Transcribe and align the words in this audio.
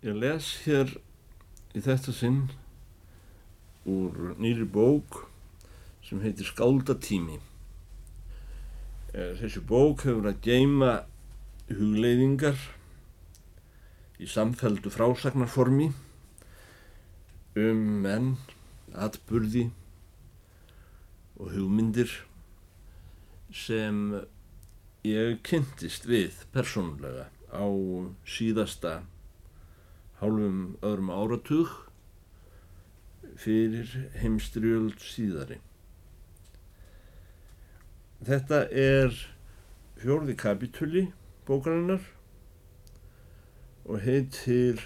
Ég 0.00 0.16
les 0.16 0.46
hér 0.64 0.94
í 1.76 1.80
þetta 1.84 2.12
sinn 2.16 2.46
úr 3.84 4.30
nýri 4.40 4.64
bók 4.64 5.26
sem 6.06 6.22
heitir 6.24 6.48
Skáldatími. 6.48 7.36
Eh, 9.12 9.34
Þessi 9.36 9.60
bók 9.60 10.06
hefur 10.08 10.30
að 10.30 10.40
geima 10.46 10.94
hugleiðingar 11.68 12.56
í 14.16 14.30
samfældu 14.30 14.88
frásagnarformi 14.88 15.90
um 17.60 17.84
menn, 18.00 18.32
atburði 18.96 19.68
og 21.36 21.52
hugmyndir 21.52 22.16
sem 23.52 24.16
ég 25.04 25.44
kynntist 25.44 26.08
við 26.08 26.40
persónulega 26.56 27.28
á 27.52 27.68
síðasta 28.24 29.02
hálfum 30.20 30.76
öðrum 30.84 31.10
áratug 31.12 31.70
fyrir 33.40 33.88
heimstriöld 34.20 35.00
síðari. 35.00 35.56
Þetta 38.20 38.66
er 38.68 39.14
fjórði 40.00 40.36
kapituli 40.36 41.04
bókarinnar 41.48 42.04
og 43.88 44.02
heitir 44.04 44.82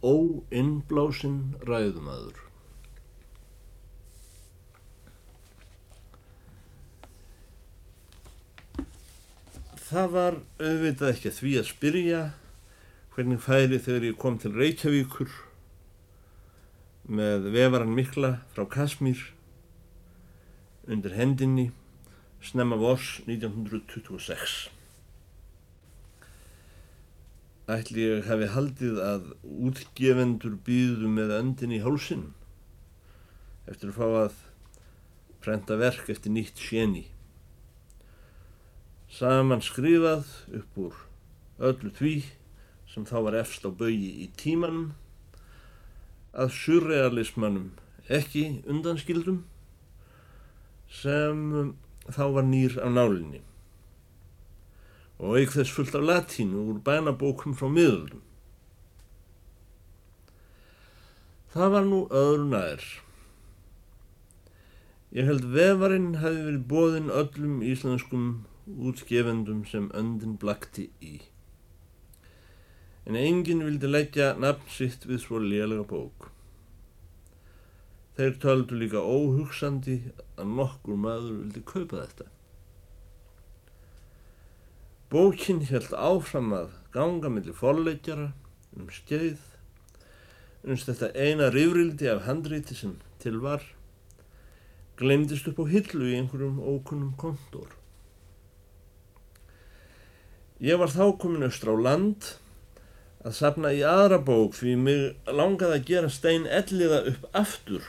Óinnblásinn 0.00 1.58
ræðumadur. 1.66 2.38
Það 9.90 10.12
var 10.14 10.38
auðvitað 10.62 11.10
ekki 11.10 11.28
að 11.32 11.38
því 11.40 11.52
að 11.58 11.68
spyrja 11.74 12.22
hvernig 13.20 13.42
færi 13.44 13.76
þegar 13.76 14.04
ég 14.06 14.14
kom 14.16 14.38
til 14.40 14.54
Reykjavíkur 14.56 15.28
með 17.12 17.50
vefaran 17.52 17.90
mikla 17.92 18.30
frá 18.54 18.64
Kasmír 18.64 19.20
undir 20.88 21.12
hendinni 21.18 21.66
snemma 22.40 22.78
vors 22.80 23.18
1926. 23.26 24.70
Ætli 27.76 28.08
ég 28.08 28.24
hafi 28.30 28.48
haldið 28.54 29.04
að 29.04 29.28
útgefendur 29.68 30.56
býðu 30.64 31.12
með 31.12 31.36
öndin 31.42 31.76
í 31.76 31.84
hálsin 31.84 32.30
eftir 33.68 33.92
að 33.92 34.00
fá 34.00 34.08
að 34.24 34.42
prenta 35.44 35.76
verk 35.76 36.08
eftir 36.08 36.32
nýtt 36.32 36.56
séni. 36.56 37.04
Saman 39.12 39.60
skrifað 39.60 40.24
upp 40.56 40.84
úr 40.88 41.02
öllu 41.60 41.98
því 42.00 42.18
sem 42.90 43.06
þá 43.06 43.16
var 43.26 43.38
efst 43.42 43.66
á 43.66 43.70
baui 43.70 44.24
í 44.24 44.30
tímanum 44.40 44.90
að 46.32 46.54
surrealismannum 46.56 47.70
ekki 48.10 48.44
undanskildum 48.70 49.44
sem 50.90 51.74
þá 52.10 52.24
var 52.34 52.46
nýr 52.46 52.76
á 52.82 52.88
nálinni 52.90 53.42
og 55.20 55.36
auk 55.36 55.52
þess 55.52 55.74
fullt 55.76 55.94
af 55.98 56.06
latínu 56.08 56.64
úr 56.72 56.78
bænabókum 56.84 57.52
frá 57.52 57.68
miðlum. 57.68 58.22
Það 61.52 61.72
var 61.74 61.84
nú 61.84 61.98
öðru 62.22 62.46
nær. 62.48 62.84
Ég 65.12 65.26
held 65.28 65.44
vefarinn 65.52 66.14
hafi 66.22 66.46
verið 66.46 66.64
bóðinn 66.70 67.12
öllum 67.12 67.58
íslenskum 67.66 68.30
útgefendum 68.70 69.64
sem 69.68 69.90
öndin 69.98 70.38
blakti 70.40 70.88
í. 71.02 71.18
En 73.10 73.16
enginn 73.18 73.64
vildi 73.66 73.88
leggja 73.90 74.36
nafn 74.38 74.68
sitt 74.70 75.02
við 75.10 75.24
svo 75.24 75.40
lélega 75.42 75.82
bók. 75.82 76.28
Þeir 78.14 78.36
töldu 78.38 78.76
líka 78.78 79.00
óhugsandi 79.02 79.96
að 80.38 80.52
nokkur 80.58 81.00
maður 81.04 81.32
vildi 81.40 81.62
kaupa 81.66 82.04
þetta. 82.04 82.26
Bókin 85.10 85.64
held 85.66 85.90
áfram 85.98 86.52
að 86.54 86.76
ganga 86.94 87.32
millir 87.34 87.56
forleikjara 87.58 88.28
um 88.78 88.92
skeið, 88.94 89.40
uns 90.62 90.84
þetta 90.86 91.08
eina 91.18 91.48
rifrildi 91.50 92.06
af 92.12 92.28
handríti 92.28 92.76
sem 92.78 92.92
til 93.24 93.40
var, 93.42 93.64
glemdist 95.02 95.50
upp 95.50 95.58
á 95.58 95.66
hillu 95.72 96.12
í 96.12 96.14
einhverjum 96.20 96.62
ókunnum 96.62 97.16
kontor. 97.18 97.74
Ég 100.62 100.78
var 100.78 100.94
þá 100.94 101.08
komin 101.18 101.48
austra 101.48 101.74
á 101.74 101.82
land 101.88 102.30
að 103.20 103.36
sapna 103.36 103.72
í 103.76 103.82
aðra 103.84 104.20
bók 104.24 104.56
því 104.56 104.74
mig 104.80 105.02
langaði 105.28 105.76
að 105.76 105.86
gera 105.90 106.12
stein 106.12 106.46
elliða 106.48 107.02
upp 107.10 107.26
aftur 107.36 107.84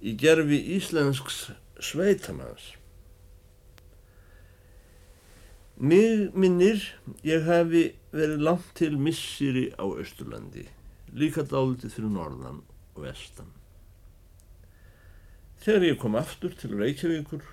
í 0.00 0.14
gerfi 0.16 0.58
íslensks 0.76 1.50
sveitamanns. 1.82 2.72
Mig 5.76 6.32
minnir 6.32 6.80
ég 7.26 7.44
hafi 7.44 7.90
verið 8.16 8.46
langt 8.48 8.70
til 8.78 8.94
missýri 8.96 9.68
á 9.76 9.84
Östurlandi, 9.84 10.64
líka 11.12 11.44
dálitið 11.44 11.92
fyrir 11.98 12.14
norðan 12.14 12.62
og 12.96 13.02
vestan. 13.04 13.52
Þegar 15.60 15.84
ég 15.90 16.00
kom 16.00 16.16
aftur 16.16 16.54
til 16.56 16.72
Reykjavíkur 16.78 17.44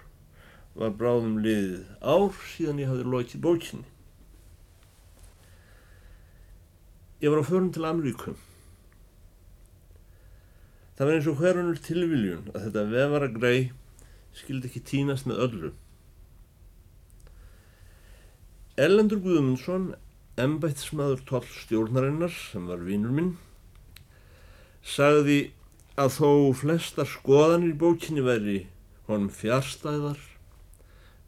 var 0.80 0.96
bráðum 0.96 1.42
liðið 1.44 1.84
ár 2.00 2.32
síðan 2.54 2.80
ég 2.80 2.94
hafði 2.94 3.12
lokið 3.12 3.44
bókinni. 3.44 3.93
Ég 7.24 7.32
var 7.32 7.40
á 7.40 7.48
förum 7.48 7.70
til 7.72 7.86
Ameríku. 7.88 8.34
Það 10.98 11.06
var 11.08 11.14
eins 11.16 11.28
og 11.32 11.38
hverjunur 11.40 11.78
tilviljun 11.80 12.50
að 12.52 12.66
þetta 12.66 12.82
vefara 12.90 13.28
grei 13.32 13.60
skildi 14.36 14.68
ekki 14.68 14.82
tínast 14.90 15.30
með 15.30 15.38
öllu. 15.46 15.70
Erlendur 18.76 19.22
Guðmundsson, 19.24 19.86
embættismadur 20.36 21.22
toll 21.30 21.48
stjórnarinnar 21.48 22.34
sem 22.36 22.66
var 22.68 22.84
vinnur 22.84 23.14
minn, 23.16 23.30
sagði 24.84 25.54
að 25.96 26.18
þó 26.18 26.32
flestar 26.60 27.08
skoðanir 27.08 27.72
í 27.72 27.78
bókinni 27.86 28.26
væri 28.26 28.58
honum 29.08 29.30
fjárstæðar, 29.32 30.20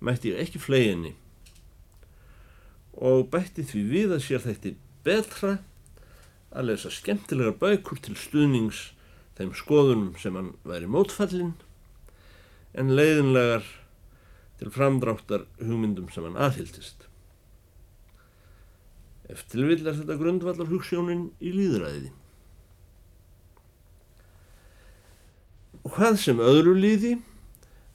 mætti 0.04 0.34
ég 0.34 0.44
ekki 0.44 0.60
fleginni 0.60 1.14
og 2.96 3.30
bætti 3.32 3.64
því 3.68 3.86
við 3.94 4.18
að 4.18 4.22
sér 4.28 4.44
þætti 4.44 4.74
betra 5.08 5.54
að 6.56 6.72
lesa 6.72 6.92
skemmtilegar 6.94 7.58
bækur 7.60 8.00
til 8.04 8.16
stuðnings 8.20 8.90
þeim 9.36 9.52
skoðunum 9.58 10.14
sem 10.20 10.38
hann 10.40 10.54
væri 10.68 10.88
mótfallin 10.88 11.54
en 12.76 12.94
leiðinlegar 12.96 13.68
til 14.60 14.72
framdráttar 14.72 15.46
hugmyndum 15.60 16.08
sem 16.12 16.24
hann 16.28 16.40
aðhildist. 16.40 17.08
Eftir 19.32 19.66
vil 19.68 19.82
er 19.82 19.98
þetta 19.98 20.20
grundvallar 20.20 20.70
hugssjónin 20.70 21.30
í 21.42 21.52
líðræði. 21.56 22.12
Og 25.86 25.94
hvað 25.98 26.20
sem 26.22 26.42
öðru 26.42 26.76
líði, 26.78 27.16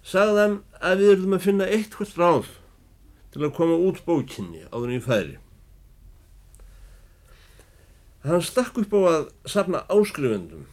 sagðan 0.06 0.60
að 0.78 1.02
við 1.02 1.12
erum 1.14 1.36
að 1.36 1.46
finna 1.46 1.68
eitt 1.70 1.96
hvert 1.96 2.18
ráð 2.18 2.50
til 3.34 3.44
að 3.46 3.54
koma 3.56 3.78
út 3.78 4.02
bókinni 4.06 4.66
en 4.66 4.92
í 4.94 5.00
færi. 5.02 5.38
Hann 8.20 8.42
stakk 8.44 8.76
upp 8.76 8.92
á 8.92 9.00
að 9.08 9.22
safna 9.48 9.78
áskrifendum 9.88 10.66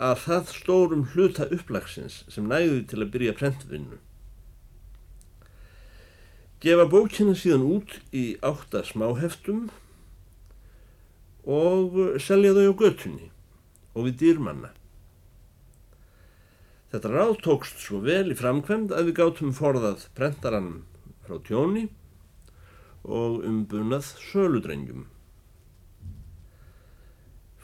að 0.00 0.20
það 0.22 0.52
stórum 0.56 1.02
hluta 1.12 1.44
upplagsins 1.52 2.22
sem 2.32 2.46
næði 2.48 2.82
til 2.88 3.00
að 3.02 3.10
byrja 3.12 3.34
prentvinnu. 3.36 3.98
Gefa 6.64 6.86
bókina 6.88 7.34
síðan 7.36 7.66
út 7.68 7.98
í 8.16 8.24
átta 8.40 8.80
smáheftum 8.88 9.66
og 11.44 11.98
selja 12.24 12.54
þau 12.56 12.72
á 12.72 12.80
götunni 12.80 13.28
og 13.92 14.08
við 14.08 14.16
dýrmanna. 14.22 14.70
Þetta 16.92 17.12
ráð 17.12 17.34
tókst 17.44 17.84
svo 17.84 18.00
vel 18.04 18.30
í 18.32 18.38
framkvæmd 18.38 18.94
að 18.96 19.10
við 19.10 19.18
gátum 19.20 19.52
forðað 19.52 20.08
prentarann 20.16 20.72
frá 21.26 21.36
tjóni 21.44 21.90
og 23.04 23.44
umbunað 23.44 24.08
söludrengjum. 24.30 25.04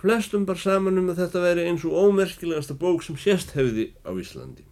Flestum 0.02 0.42
bar 0.42 0.58
saman 0.58 0.98
um 0.98 1.12
að 1.12 1.20
þetta 1.20 1.40
veri 1.44 1.64
eins 1.70 1.84
og 1.86 1.94
ómerkilegasta 1.94 2.74
bók 2.74 3.04
sem 3.06 3.14
sést 3.22 3.52
hefði 3.54 3.92
á 4.02 4.10
Íslandi. 4.18 4.64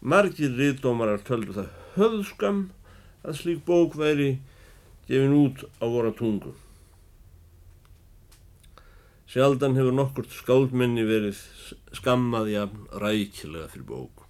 Margir 0.00 0.54
riðdómarar 0.56 1.20
töldu 1.26 1.52
það 1.52 1.68
höfðskam 1.98 2.62
að 3.20 3.36
slík 3.42 3.60
bók 3.68 3.98
væri 4.00 4.30
gefin 5.10 5.36
út 5.36 5.60
á 5.76 5.84
voru 5.84 6.14
tungu. 6.16 6.54
Sjaldan 9.28 9.76
hefur 9.76 9.92
nokkurt 9.92 10.32
skáldmenni 10.32 11.04
verið 11.04 11.44
skammað 12.00 12.48
jafn 12.54 12.86
rækilega 12.96 13.68
fyrir 13.74 13.88
bók. 13.92 14.24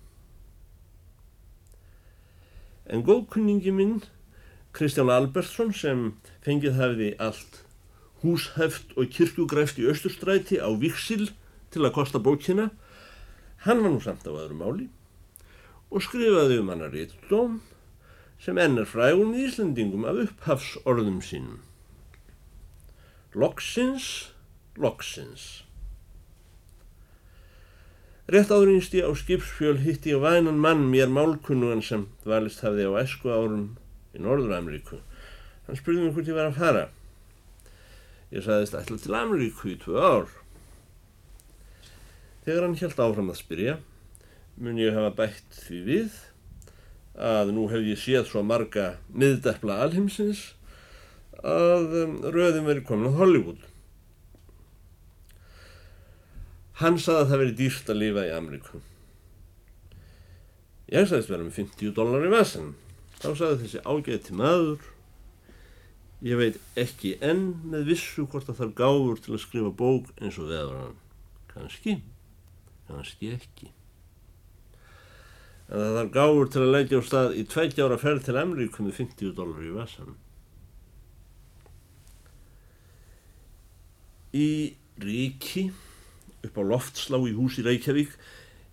En 2.90 3.06
góðkunningi 3.06 3.70
minn, 3.70 4.00
Kristján 4.75 5.14
Albertsson, 5.14 5.70
sem 5.70 6.10
fengið 6.43 6.82
hafiði 6.82 7.12
allt 7.22 7.63
húsheft 8.24 8.96
og 8.96 9.12
kirkjugræft 9.12 9.78
í 9.78 9.86
Östurstræti 9.92 10.58
á 10.58 10.68
Víksil 10.72 11.28
til 11.70 11.84
að 11.84 11.94
kosta 11.98 12.18
bókina. 12.18 12.70
Hann 13.68 13.84
var 13.84 13.92
nú 13.92 14.00
samt 14.02 14.26
á 14.26 14.32
öðru 14.32 14.56
máli 14.58 14.88
og 15.94 16.02
skrifaði 16.02 16.58
um 16.58 16.72
hann 16.72 16.82
að 16.82 16.96
réttdóm 16.98 17.60
sem 18.42 18.58
ennir 18.58 18.88
frægum 18.88 19.36
í 19.36 19.44
Íslandingum 19.46 20.08
af 20.08 20.18
upphafsorðum 20.24 21.20
sínum. 21.24 21.60
Loksins, 23.34 24.32
loksins. 24.76 25.64
Rétt 28.24 28.48
áðurínst 28.48 28.94
ég 28.96 29.04
á 29.04 29.12
skipsfjöl 29.12 29.78
hitti 29.84 30.14
ég 30.14 30.22
vænan 30.22 30.60
mann 30.60 30.86
mér 30.88 31.10
málkunnugan 31.12 31.82
sem 31.84 32.06
valist 32.24 32.62
hafði 32.64 32.88
á 32.88 32.92
esku 33.04 33.28
árum 33.28 33.74
í 34.16 34.22
Norður-Ameríku. 34.24 35.00
Hann 35.66 35.76
spurði 35.76 36.06
mér 36.06 36.14
hvort 36.16 36.30
ég 36.30 36.38
var 36.38 36.48
að 36.48 36.60
fara. 36.60 36.84
Ég 38.34 38.42
saðist 38.42 38.75
ætla 38.75 38.98
til 38.98 39.14
Ameríku 39.14 39.69
í 39.70 39.76
tvö 39.78 40.00
ár. 40.02 40.31
Þegar 42.42 42.64
hann 42.66 42.78
held 42.81 43.02
áfram 43.04 43.31
að 43.31 43.38
spyrja, 43.38 43.75
mun 44.58 44.81
ég 44.81 44.96
hafa 44.96 45.12
bætt 45.20 45.60
því 45.62 45.82
við 45.86 46.16
að 47.14 47.52
nú 47.54 47.69
hef 47.70 47.84
ég 47.86 48.00
séð 48.02 48.26
svo 48.26 48.42
marga 48.42 48.96
miðdepla 49.14 49.76
alheimsins 49.84 50.48
að 51.46 51.94
um, 52.00 52.16
röðum 52.34 52.66
veri 52.66 52.82
komin 52.82 53.14
á 53.14 53.19
Hollywood. 53.20 53.60
Hann 56.82 56.98
saði 56.98 57.20
að 57.22 57.31
það 57.31 57.42
veri 57.44 57.56
dýrst 57.60 57.92
að 57.92 58.00
lifa 58.00 58.26
í 58.26 58.32
Ameríku. 58.34 58.81
Ég 60.90 61.06
sagðist 61.06 61.31
vera 61.31 61.46
með 61.46 61.60
50 61.62 61.94
dólar 61.94 62.26
í 62.26 62.34
vesan. 62.34 62.75
Þá 63.22 63.28
saði 63.38 63.60
þessi 63.62 63.84
ágæti 63.86 64.34
maður 64.34 64.90
Ég 66.24 66.38
veit 66.40 66.58
ekki 66.80 67.18
enn 67.24 67.50
með 67.68 67.90
vissu 67.90 68.24
hvort 68.24 68.48
að 68.48 68.62
það 68.62 68.68
er 68.70 68.76
gáður 68.78 69.18
til 69.20 69.32
að 69.34 69.42
skrifa 69.42 69.72
bók 69.76 70.12
eins 70.22 70.38
og 70.40 70.48
veðvaran. 70.48 71.00
Kanski, 71.50 71.98
kannski 72.88 73.34
ekki. 73.34 73.68
En 75.68 75.80
það 75.80 76.00
er 76.00 76.10
gáður 76.14 76.50
til 76.54 76.62
að 76.62 76.72
leggja 76.72 77.00
á 77.00 77.02
stað 77.04 77.36
í 77.36 77.44
tveggjára 77.52 78.00
ferð 78.00 78.24
til 78.24 78.38
Ameríku 78.40 78.86
með 78.86 78.98
50 79.02 79.36
dólar 79.36 79.68
í 79.68 79.74
vesan. 79.76 80.16
Í 84.34 84.48
ríki 85.04 85.68
upp 86.44 86.56
á 86.56 86.62
loftslá 86.72 87.20
í 87.28 87.36
hús 87.36 87.60
í 87.60 87.68
Reykjavík 87.68 88.16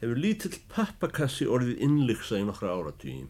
hefur 0.02 0.20
lítill 0.20 0.56
pappakassi 0.72 1.46
orðið 1.52 1.84
innliksa 1.84 2.40
í 2.40 2.48
nokkra 2.48 2.74
áratvíi. 2.80 3.28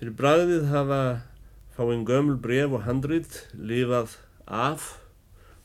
Fyrir 0.00 0.16
bræðið 0.16 0.70
hafa 0.72 1.00
fáinn 1.80 2.02
gömul 2.04 2.36
bref 2.36 2.74
og 2.76 2.82
handrit 2.84 3.36
lifað 3.56 4.18
af 4.44 4.98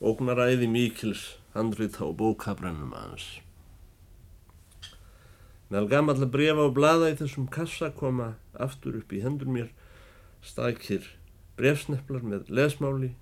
ógnaræði 0.00 0.64
Míkils 0.64 1.34
handrit 1.52 1.98
á 2.00 2.08
bókabrennum 2.08 2.94
hans. 2.96 3.26
Meðal 5.68 5.90
gamalla 5.90 6.30
brefa 6.32 6.64
og 6.70 6.72
blada 6.78 7.12
í 7.12 7.18
þessum 7.20 7.50
kassa 7.52 7.92
koma 7.92 8.30
aftur 8.56 8.96
upp 9.02 9.12
í 9.12 9.20
hendur 9.20 9.52
mér 9.52 9.68
stakir 10.40 11.04
brefsneflar 11.60 12.24
með 12.24 12.48
lesmáli 12.48 13.12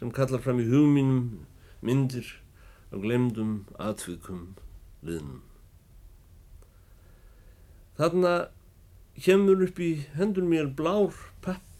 sem 0.00 0.10
kallar 0.10 0.42
fram 0.42 0.58
í 0.58 0.66
hugmínum 0.66 1.46
myndir 1.78 2.26
og 2.90 3.06
glemdum 3.06 3.58
atvikum 3.78 4.56
liðnum. 5.06 5.44
Þarna 8.02 8.38
kemur 9.14 9.62
upp 9.62 9.78
í 9.78 9.92
hendur 10.18 10.42
mér 10.42 10.74
blár 10.74 11.14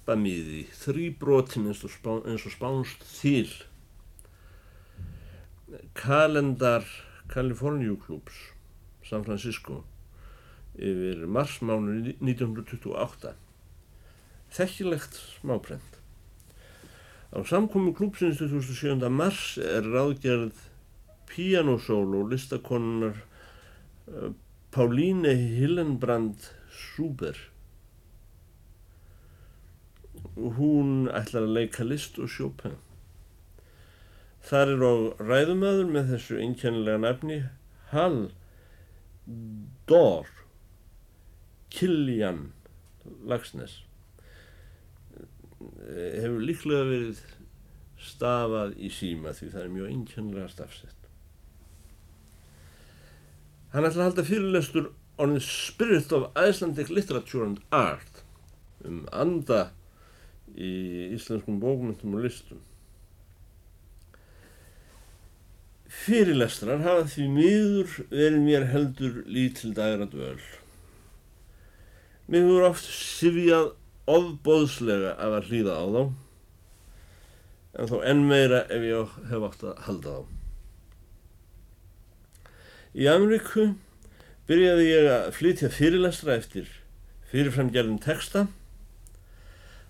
pappamíði, 0.03 0.67
þrýbrotin 0.75 1.69
eins 1.71 1.83
og, 1.87 1.93
spá, 1.95 2.11
eins 2.27 2.43
og 2.47 2.55
spánst 2.57 3.05
þýl. 3.07 3.53
Kalendar 5.95 6.85
Kaliforníuklúps, 7.31 8.35
San 9.07 9.23
Francisco, 9.25 9.85
yfir 10.75 11.23
marsmánu 11.31 12.17
1928. 12.19 13.35
Þekkilegt 14.53 15.21
smáprent. 15.39 16.01
Á 17.33 17.41
samkomi 17.47 17.95
klúpsins 17.97 18.43
2007. 18.43 19.09
mars 19.09 19.57
er 19.57 19.87
ráðgerð 19.87 20.67
pianosól 21.31 22.19
og 22.19 22.35
listakonunnar 22.35 23.23
uh, 24.11 24.35
Pauline 24.75 25.33
Hillenbrand 25.33 26.51
Súber. 26.69 27.52
Hún 30.37 31.11
ætlar 31.13 31.45
að 31.47 31.57
leika 31.59 31.85
list 31.85 32.19
og 32.23 32.31
sjópa. 32.33 32.73
Þar 34.43 34.73
er 34.75 34.85
á 34.85 34.95
ræðumöður 35.23 35.91
með 35.93 36.15
þessu 36.15 36.39
einkennilega 36.43 37.03
nafni 37.05 37.39
Hall 37.93 38.33
Dór 39.87 40.31
Kiljan 41.73 42.51
Lagsnes 43.29 43.83
hefur 45.63 46.43
líklega 46.43 46.89
verið 46.89 47.21
stafað 48.03 48.75
í 48.83 48.91
síma 48.93 49.35
því 49.37 49.51
það 49.53 49.63
er 49.63 49.71
mjög 49.77 49.93
einkennilega 49.93 50.49
stafsett. 50.51 50.99
Hann 53.73 53.87
ætla 53.89 54.03
að 54.03 54.09
halda 54.11 54.25
fyrirlestur 54.27 54.91
on 55.23 55.37
the 55.37 55.45
spirit 55.45 56.13
of 56.13 56.31
Icelandic 56.37 56.91
literature 56.91 57.47
and 57.47 57.63
art 57.71 58.25
um 58.85 59.05
anda 59.13 59.71
í 60.57 60.73
íslenskum 61.17 61.61
bókmyndum 61.63 62.17
og 62.19 62.27
listum. 62.27 62.61
Fyrirlestrar 65.93 66.83
hafa 66.83 67.05
því 67.13 67.29
miður 67.35 67.95
verið 68.11 68.41
mér 68.47 68.67
heldur 68.73 69.23
lítil 69.29 69.75
dagra 69.77 70.09
dvöl. 70.09 70.41
Mér 72.33 72.49
voru 72.49 72.69
oft 72.71 72.89
sifjað 72.89 73.75
ofbóðslega 74.11 75.15
af 75.21 75.39
að 75.39 75.51
hlýða 75.51 75.79
á 75.79 75.85
þá 75.93 76.03
en 77.73 77.89
þó 77.89 77.99
enn 78.05 78.25
meira 78.29 78.65
ef 78.73 78.85
ég 78.85 79.13
hef 79.31 79.45
átt 79.49 79.63
að 79.65 79.83
halda 79.87 80.15
þá. 80.17 80.39
Í 82.93 83.07
Ameríku 83.09 83.71
byrjaði 84.49 84.89
ég 84.91 85.07
að 85.09 85.31
flytja 85.39 85.71
fyrirlestra 85.73 86.37
eftir 86.37 86.69
fyrirframgerðin 87.31 88.03
texta. 88.05 88.47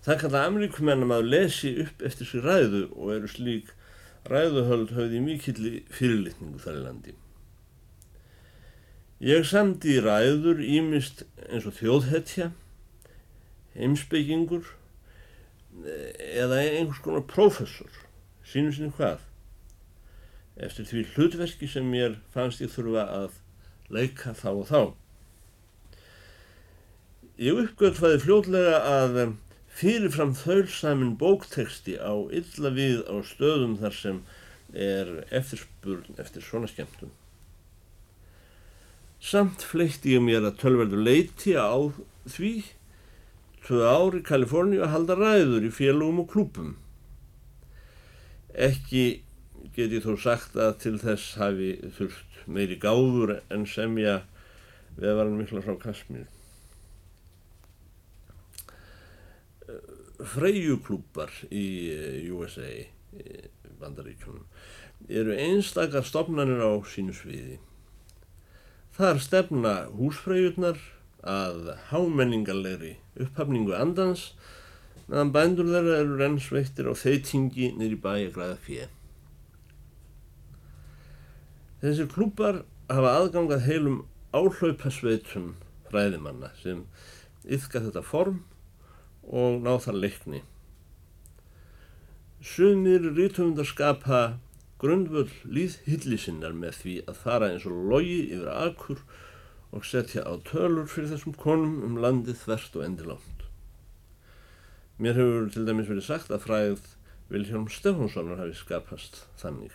Það 0.03 0.21
kalla 0.25 0.45
Ameríkumennum 0.49 1.15
að 1.15 1.29
lesi 1.31 1.77
upp 1.85 2.03
eftir 2.03 2.27
sér 2.27 2.47
ræðu 2.49 2.83
og 2.97 3.13
eru 3.15 3.31
slík 3.31 3.71
ræðuhöld 4.31 4.95
höfði 4.97 5.21
mikilli 5.23 5.75
fyrirlitningu 5.95 6.59
þar 6.63 6.79
í 6.79 6.83
landi. 6.87 7.15
Ég 9.23 9.47
samdi 9.47 9.97
í 9.97 10.03
ræður 10.03 10.63
ímist 10.67 11.23
eins 11.47 11.67
og 11.71 11.77
þjóðhetja 11.79 12.51
heimsbyggingur 13.77 14.73
eða 15.83 16.59
einhvers 16.65 17.01
konar 17.05 17.23
prófessor 17.31 17.93
sínum 18.47 18.75
sinni 18.75 18.93
hvað 18.97 19.23
eftir 20.67 20.89
því 20.89 21.05
hlutverki 21.15 21.69
sem 21.71 21.87
mér 21.89 22.19
fannst 22.35 22.61
ég 22.61 22.73
þurfa 22.75 23.07
að 23.21 23.39
leika 23.93 24.35
þá 24.37 24.51
og 24.51 24.67
þá 24.69 24.81
ég 27.41 27.63
uppgötfaði 27.63 28.21
fljótlega 28.27 28.83
að 28.91 29.17
fyrirfram 29.79 30.37
þaulsamin 30.37 31.17
bókteksti 31.21 31.97
á 31.97 32.13
illa 32.31 32.75
við 32.77 33.03
á 33.09 33.17
stöðum 33.25 33.79
þar 33.81 33.99
sem 33.99 34.23
er 34.73 35.19
eftirspurn 35.31 36.21
eftir 36.23 36.45
svona 36.45 36.71
skemmtum 36.71 37.13
samt 39.23 39.63
fleitti 39.63 40.17
ég 40.17 40.23
mér 40.25 40.43
að 40.49 40.59
tölverðu 40.65 40.99
leiti 41.07 41.55
á 41.55 41.79
því 42.27 42.55
tvö 43.63 43.83
ár 43.87 44.17
í 44.19 44.23
Kaliforníu 44.27 44.83
að 44.83 44.95
halda 44.97 45.17
ræður 45.19 45.69
í 45.69 45.71
félugum 45.71 46.25
og 46.25 46.33
klúpum. 46.33 46.73
Ekki 48.51 49.23
get 49.77 49.95
ég 49.95 50.03
þó 50.03 50.17
sagt 50.19 50.59
að 50.59 50.75
til 50.83 50.97
þess 50.99 51.37
hafi 51.39 51.77
þurft 51.99 52.43
meiri 52.51 52.81
gáður 52.83 53.37
en 53.55 53.69
semja 53.71 54.25
veðvaran 54.99 55.39
mikla 55.39 55.63
frá 55.63 55.79
Kasmír. 55.87 56.27
Freyjuklúpar 60.23 61.33
í 61.51 62.31
USA, 62.31 62.69
í 63.17 63.25
bandaríkjunum, 63.81 64.47
eru 65.11 65.35
einstakar 65.35 66.07
stopnarnir 66.07 66.63
á 66.63 66.71
sínu 66.87 67.15
sviði. 67.17 67.59
Þar 68.95 69.23
stefna 69.25 69.75
húsfreyjurnar 69.97 70.79
að 71.23 71.73
hámenningarlegri 71.91 72.97
upphafningu 73.23 73.75
andans 73.77 74.33
meðan 75.07 75.33
bændur 75.35 75.71
þeirra 75.71 75.99
eru 76.03 76.19
rennsveittir 76.19 76.91
á 76.91 76.95
þeitingi 76.99 77.73
nýri 77.79 77.99
bæi 78.01 78.27
að 78.27 78.35
græða 78.37 78.59
fjö. 78.67 78.87
Þessir 81.83 82.11
klúpar 82.13 82.63
hafa 82.93 83.17
aðgangað 83.19 83.67
heilum 83.67 83.99
áhlaupasveitum 84.37 85.53
fræðimanna 85.91 86.53
sem 86.63 86.85
yfka 87.43 87.83
þetta 87.83 88.05
form 88.07 88.43
og 89.29 89.61
ná 89.63 89.77
þar 89.83 90.01
leikni. 90.05 90.43
Sumir 92.43 93.05
rítumundar 93.15 93.69
skapa 93.69 94.23
grundvöld 94.83 95.31
líðhyllisinnar 95.47 96.57
með 96.59 96.79
því 96.81 96.95
að 97.07 97.21
fara 97.23 97.53
eins 97.53 97.67
og 97.71 97.85
logi 97.93 98.19
yfir 98.35 98.49
akkur 98.51 99.05
og 99.73 99.87
setja 99.87 100.25
á 100.27 100.35
tölur 100.49 100.91
fyrir 100.91 101.13
þessum 101.13 101.37
konum 101.39 101.79
um 101.87 102.01
landið 102.03 102.41
þvert 102.43 102.81
og 102.81 102.87
endilátt. 102.89 103.47
Mér 104.99 105.17
hefur 105.21 105.49
til 105.55 105.69
dæmis 105.69 105.89
verið 105.89 106.09
sagt 106.09 106.35
að 106.35 106.45
fræð 106.49 106.83
Viljón 107.33 107.71
Stefánssonar 107.73 108.43
hafi 108.43 108.59
skapast 108.59 109.23
þannig. 109.41 109.73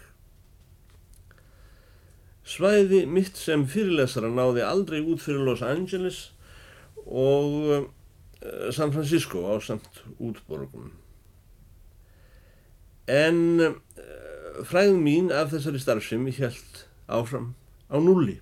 Svæði 2.48 3.02
mitt 3.10 3.40
sem 3.40 3.66
fyrirlesara 3.68 4.30
náði 4.32 4.64
aldrei 4.64 5.02
út 5.02 5.24
fyrir 5.24 5.48
Los 5.48 5.64
Angeles 5.66 6.20
og 7.08 7.88
San 8.72 8.92
Francisco 8.94 9.46
á 9.50 9.58
samt 9.64 10.04
útborgum. 10.22 10.92
En 13.08 13.38
uh, 13.64 14.66
fræðum 14.68 15.00
mín 15.06 15.32
af 15.34 15.54
þessari 15.54 15.82
starfsemi 15.82 16.34
held 16.38 16.84
áfram 17.08 17.56
á 17.90 17.98
nulli. 17.98 18.38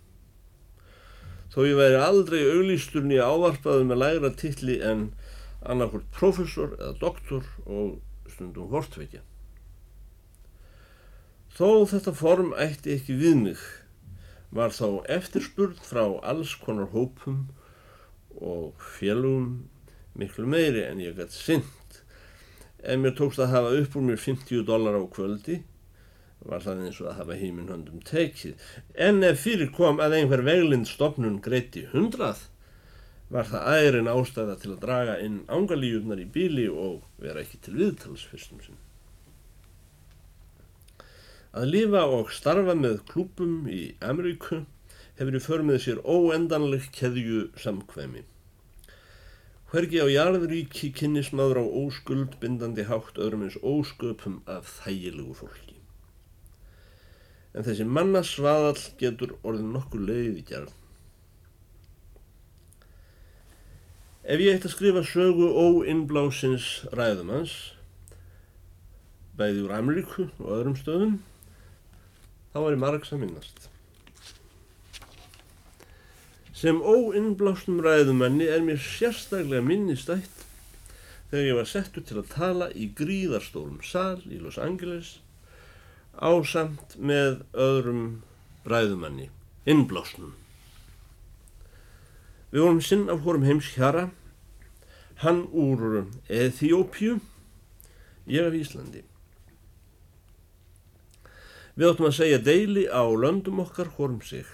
Þó 1.54 1.62
ég 1.64 1.78
væri 1.80 2.02
aldrei 2.02 2.42
auglýstur 2.44 3.06
nýja 3.08 3.30
ávarpaðu 3.32 3.86
með 3.88 4.02
lægra 4.02 4.34
tilli 4.36 4.82
en 4.84 5.06
annarkort 5.64 6.10
professor 6.12 6.74
eða 6.75 6.98
doktor 7.00 7.46
og 7.64 8.02
stundum 8.28 8.74
hortveikja. 8.74 9.22
Þó 11.56 11.88
þetta 11.88 12.12
form 12.12 12.52
ætti 12.60 12.98
ekki 12.98 13.16
við 13.16 13.38
mig 13.46 13.62
var 14.56 14.75
þá 14.75 15.06
eftirspurð 15.16 15.80
frá 15.88 16.04
alls 16.28 16.52
konar 16.60 16.92
hópum 16.92 17.46
og 18.36 18.75
félugum 18.98 19.70
miklu 20.20 20.48
meiri 20.50 20.84
en 20.88 21.02
ég 21.04 21.18
gæti 21.18 21.38
synd. 21.38 22.02
Ef 22.86 23.00
mér 23.02 23.16
tókst 23.18 23.42
að 23.42 23.54
hafa 23.56 23.78
upp 23.82 23.96
úr 23.98 24.06
mér 24.10 24.22
50 24.22 24.66
dólar 24.68 24.98
á 25.00 25.04
kvöldi 25.12 25.62
var 26.46 26.62
það 26.62 26.84
eins 26.86 27.00
og 27.02 27.10
að 27.10 27.20
hafa 27.20 27.38
heiminn 27.40 27.72
höndum 27.72 28.02
tekið. 28.06 28.60
En 29.08 29.24
ef 29.26 29.42
fyrir 29.46 29.72
kom 29.74 30.02
að 30.04 30.20
einhver 30.20 30.44
veglind 30.46 30.90
stopnun 30.90 31.42
greiti 31.42 31.88
hundrað 31.94 32.44
var 33.34 33.48
það 33.50 33.70
ærin 33.80 34.12
ástæða 34.12 34.58
til 34.62 34.76
að 34.76 34.82
draga 34.84 35.16
inn 35.26 35.40
ángalíjurnar 35.50 36.22
í 36.22 36.28
bíli 36.30 36.68
og 36.70 37.02
vera 37.22 37.42
ekki 37.42 37.62
til 37.66 37.74
viðtals 37.80 38.28
fyrstum 38.30 38.62
sinn. 38.62 38.78
Að 41.56 41.72
lifa 41.72 42.04
og 42.12 42.32
starfa 42.36 42.76
með 42.78 43.02
klúpum 43.10 43.66
í 43.72 43.96
Ameríku 44.04 44.66
hefur 45.18 45.38
í 45.38 45.42
förmið 45.42 45.82
sér 45.82 46.02
óendanleg 46.04 46.90
keðju 46.94 47.46
samkvæmi. 47.58 48.26
Hvergi 49.75 50.00
á 50.00 50.08
jarðuríki 50.08 50.88
kynnismadur 50.96 51.58
á 51.60 51.65
óskuldbindandi 51.67 52.86
hátt 52.88 53.17
öðrum 53.20 53.41
eins 53.44 53.58
ósköpum 53.60 54.38
af 54.48 54.70
þægilegu 54.77 55.36
fólki. 55.36 55.75
En 57.51 57.67
þessi 57.67 57.84
mannasvaðal 57.84 58.77
getur 59.01 59.34
orðin 59.44 59.74
nokkur 59.75 60.05
leið 60.08 60.39
í 60.39 60.46
gerð. 60.48 60.72
Ef 64.24 64.46
ég 64.46 64.55
eitt 64.55 64.72
að 64.72 64.75
skrifa 64.77 65.03
sögu 65.12 65.51
óinnblásins 65.51 66.72
ræðumans, 66.96 67.60
bæði 69.36 69.67
úr 69.67 69.77
Ameríku 69.82 70.29
og 70.39 70.55
öðrum 70.55 70.79
stöðum, 70.79 71.20
þá 72.55 72.62
var 72.63 72.79
ég 72.79 72.86
margs 72.88 73.12
að 73.12 73.25
minnast. 73.27 73.75
Sem 76.56 76.78
óinnblásnum 76.80 77.82
ræðumanni 77.84 78.46
er 78.48 78.62
mér 78.64 78.80
sérstaklega 78.80 79.60
minnistætt 79.60 80.46
þegar 81.28 81.48
ég 81.50 81.58
var 81.58 81.68
settur 81.68 82.06
til 82.08 82.22
að 82.22 82.30
tala 82.32 82.70
í 82.72 82.88
gríðarstólum 82.96 83.82
sal 83.84 84.22
í 84.32 84.40
Los 84.40 84.56
Angeles 84.62 85.18
ásamt 86.16 86.96
með 86.96 87.42
öðrum 87.52 88.06
ræðumanni, 88.64 89.28
innblásnum. 89.68 90.32
Við 92.56 92.64
vorum 92.64 92.84
sinn 92.88 93.10
af 93.12 93.26
hórum 93.28 93.44
heims 93.44 93.74
hjara, 93.76 94.08
hann 95.28 95.44
úr 95.52 96.06
Eþjópju, 96.32 97.20
ég 98.32 98.48
af 98.48 98.56
Íslandi. 98.56 99.04
Við 101.76 101.92
áttum 101.92 102.08
að 102.08 102.22
segja 102.24 102.40
deili 102.40 102.88
á 102.88 103.04
löndum 103.04 103.60
okkar 103.60 103.92
hórum 104.00 104.24
sig. 104.24 104.48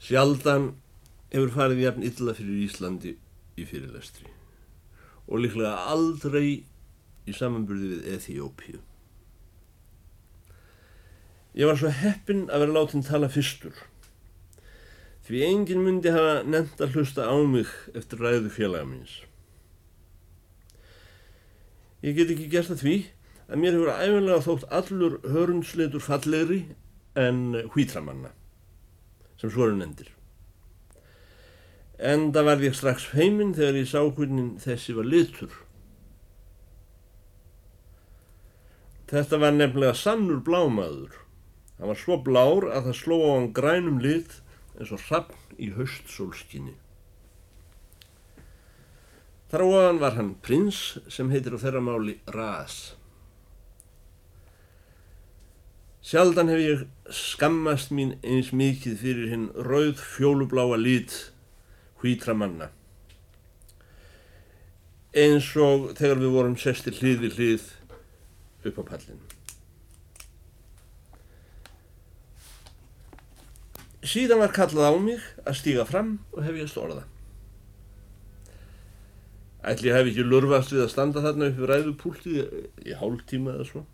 Sjaldan 0.00 0.70
hefur 1.30 1.52
farið 1.52 1.82
jafn 1.84 2.04
illa 2.08 2.34
fyrir 2.36 2.62
Íslandi 2.64 3.14
í 3.60 3.66
fyrirlestri 3.68 4.30
og 5.28 5.42
líklega 5.44 5.74
aldrei 5.92 6.62
í 7.28 7.34
samanburði 7.36 7.90
við 7.92 8.08
Eþjópíu. 8.16 8.80
Ég 11.60 11.68
var 11.68 11.78
svo 11.78 11.92
heppin 11.92 12.46
að 12.48 12.64
vera 12.64 12.76
látin 12.78 13.04
tala 13.06 13.28
fyrstur 13.30 13.76
því 15.28 15.44
enginn 15.46 15.84
myndi 15.84 16.10
hafa 16.10 16.40
nefnt 16.48 16.80
að 16.82 16.96
hlusta 16.96 17.28
á 17.28 17.36
mig 17.46 17.68
eftir 17.94 18.24
ræðu 18.24 18.50
félaga 18.50 18.88
míns. 18.88 19.20
Ég 22.02 22.16
get 22.16 22.32
ekki 22.32 22.48
gert 22.50 22.72
það 22.72 22.84
því 22.86 22.96
að 23.46 23.60
mér 23.60 23.76
hefur 23.76 23.92
æfinlega 23.94 24.44
þótt 24.48 24.68
allur 24.80 25.16
hörundsleitur 25.28 26.02
fallegri 26.02 26.62
en 27.20 27.42
hvítramanna 27.74 28.32
sem 29.40 29.52
svo 29.52 29.66
eru 29.66 29.78
nendir. 29.80 30.10
En 32.00 32.30
það 32.32 32.46
var 32.48 32.62
ég 32.64 32.76
strax 32.76 33.08
feiminn 33.12 33.56
þegar 33.56 33.80
ég 33.80 33.88
sá 33.90 34.00
hvernig 34.04 34.60
þessi 34.62 34.96
var 34.96 35.08
litur. 35.08 35.56
Þetta 39.10 39.40
var 39.42 39.56
nefnilega 39.56 39.96
sannur 39.98 40.38
blámaður. 40.46 41.16
Það 41.80 41.90
var 41.90 41.98
svo 41.98 42.20
blár 42.24 42.68
að 42.70 42.86
það 42.88 42.96
sló 43.00 43.18
á 43.24 43.30
hann 43.32 43.50
grænum 43.56 43.98
lit 44.04 44.38
eins 44.76 44.92
og 44.94 45.02
hrappn 45.08 45.58
í 45.60 45.72
höstsólskinni. 45.74 46.76
Þar 49.50 49.64
á 49.66 49.68
aðan 49.80 50.00
var 50.00 50.14
hann 50.14 50.34
prins 50.46 50.80
sem 51.10 51.32
heitir 51.32 51.56
á 51.56 51.58
þeirra 51.58 51.82
máli 51.82 52.20
Ras. 52.30 52.94
Sjaldan 56.00 56.48
hef 56.48 56.60
ég 56.64 56.84
skammast 57.12 57.90
mín 57.92 58.14
eins 58.24 58.54
mikið 58.56 58.94
fyrir 59.02 59.26
hinn 59.28 59.50
rauð 59.66 59.98
fjólubláa 60.00 60.78
lít 60.80 61.12
hvítra 62.00 62.32
manna. 62.32 62.70
Eins 65.12 65.50
og 65.60 65.90
þegar 65.98 66.22
við 66.22 66.32
vorum 66.38 66.56
sestir 66.56 66.96
hlið 66.96 67.26
við 67.26 67.36
hlið 67.36 67.68
upp 68.70 68.80
á 68.80 68.84
pallin. 68.94 69.20
Síðan 74.00 74.40
var 74.40 74.56
kallað 74.56 74.88
á 74.88 74.94
mig 74.96 75.30
að 75.44 75.60
stíga 75.60 75.84
fram 75.84 76.16
og 76.32 76.42
hef 76.48 76.56
ég 76.62 76.72
stórða. 76.72 77.04
Ætli 79.60 79.92
ég 79.92 80.00
hef 80.00 80.08
ekki 80.08 80.24
lurfast 80.24 80.72
við 80.72 80.86
að 80.86 80.92
standa 80.96 81.20
þarna 81.20 81.52
upp 81.52 81.60
við 81.60 81.72
ræðupúltið 81.74 82.86
í 82.88 82.96
hálf 82.96 83.26
tíma 83.28 83.58
eða 83.58 83.68
svo 83.68 83.88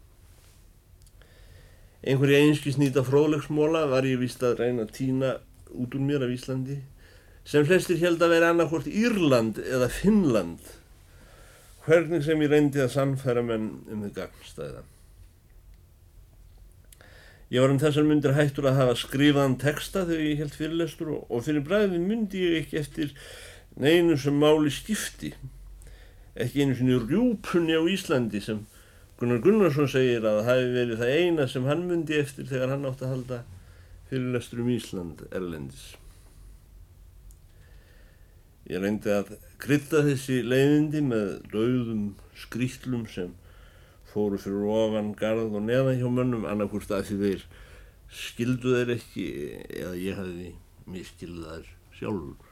einhverja 2.06 2.38
einskisnýta 2.46 3.02
fróðlegsmóla 3.06 3.86
var 3.90 4.06
ég 4.06 4.20
vist 4.22 4.42
að 4.46 4.60
reyna 4.62 4.84
að 4.86 4.92
týna 4.94 5.30
út 5.75 5.94
úr 5.96 6.04
mér 6.06 6.25
af 6.26 6.34
Íslandi. 6.34 6.78
Sem 7.46 7.66
flestir 7.66 7.98
held 7.98 8.22
að 8.22 8.34
vera 8.36 8.50
annarkort 8.52 8.86
Írland 8.90 9.58
eða 9.62 9.88
Finnland. 9.90 10.62
Hvernig 11.86 12.22
sem 12.26 12.42
ég 12.42 12.50
reyndi 12.50 12.82
að 12.82 12.94
samfæra 12.94 13.42
menn 13.46 13.72
um 13.90 14.04
þau 14.06 14.12
gagnstæða. 14.20 14.84
Ég 17.50 17.62
var 17.62 17.70
um 17.70 17.78
þessar 17.78 18.06
myndir 18.06 18.34
hættur 18.34 18.66
að 18.66 18.80
hafa 18.80 18.94
skrifaðan 18.98 19.58
texta 19.62 20.02
þegar 20.06 20.25
ég 20.26 20.40
held 20.42 20.54
fyrirlestur 20.58 21.12
og, 21.14 21.28
og 21.30 21.44
fyrir 21.46 21.62
bræði 21.66 22.00
myndi 22.02 22.42
ég 22.42 22.56
ekki 22.62 22.80
eftir 22.80 23.12
neinu 23.78 24.16
sem 24.18 24.34
máli 24.34 24.72
skipti. 24.75 25.30
Ekki 26.34 26.64
einu 26.64 26.75
sinni 26.78 26.98
rjúpunni 26.98 27.78
á 27.78 27.82
Íslandi 27.86 28.42
sem 28.42 28.64
Gunnar 29.16 29.38
Gunnarsson 29.40 29.88
segir 29.88 30.25
að 30.28 30.42
það 30.42 30.49
hefði 30.50 30.73
verið 30.75 30.99
það 31.00 31.12
eina 31.20 31.46
sem 31.49 31.68
hann 31.70 31.87
myndi 31.88 32.18
eftir 32.20 32.49
þegar 32.50 32.75
hann 32.75 32.88
átti 32.88 33.06
að 33.06 33.12
halda 33.14 33.38
fyrirlestur 34.11 34.61
um 34.61 34.68
Ísland 34.75 35.23
erlendis. 35.30 35.87
Ég 38.66 38.82
reyndi 38.82 39.12
að 39.14 39.30
krytta 39.62 40.02
þessi 40.04 40.42
leiðindi 40.44 41.00
með 41.06 41.28
dauðum 41.52 42.02
skrýtlum 42.37 43.06
sem 43.08 43.32
fóru 44.11 44.40
fyrir 44.42 44.68
ofan, 44.75 45.14
garð 45.16 45.54
og 45.54 45.64
neðan 45.64 46.00
hjá 46.00 46.08
mönnum 46.12 46.44
annarkúrst 46.50 46.92
að 46.92 47.08
því 47.08 47.18
þeir 47.23 47.46
skildu 48.20 48.75
þeir 48.76 48.92
ekki 48.96 49.26
eða 49.80 49.94
ég 50.02 50.20
hafi 50.20 50.50
miskilðað 50.92 51.70
sjálfur. 51.96 52.46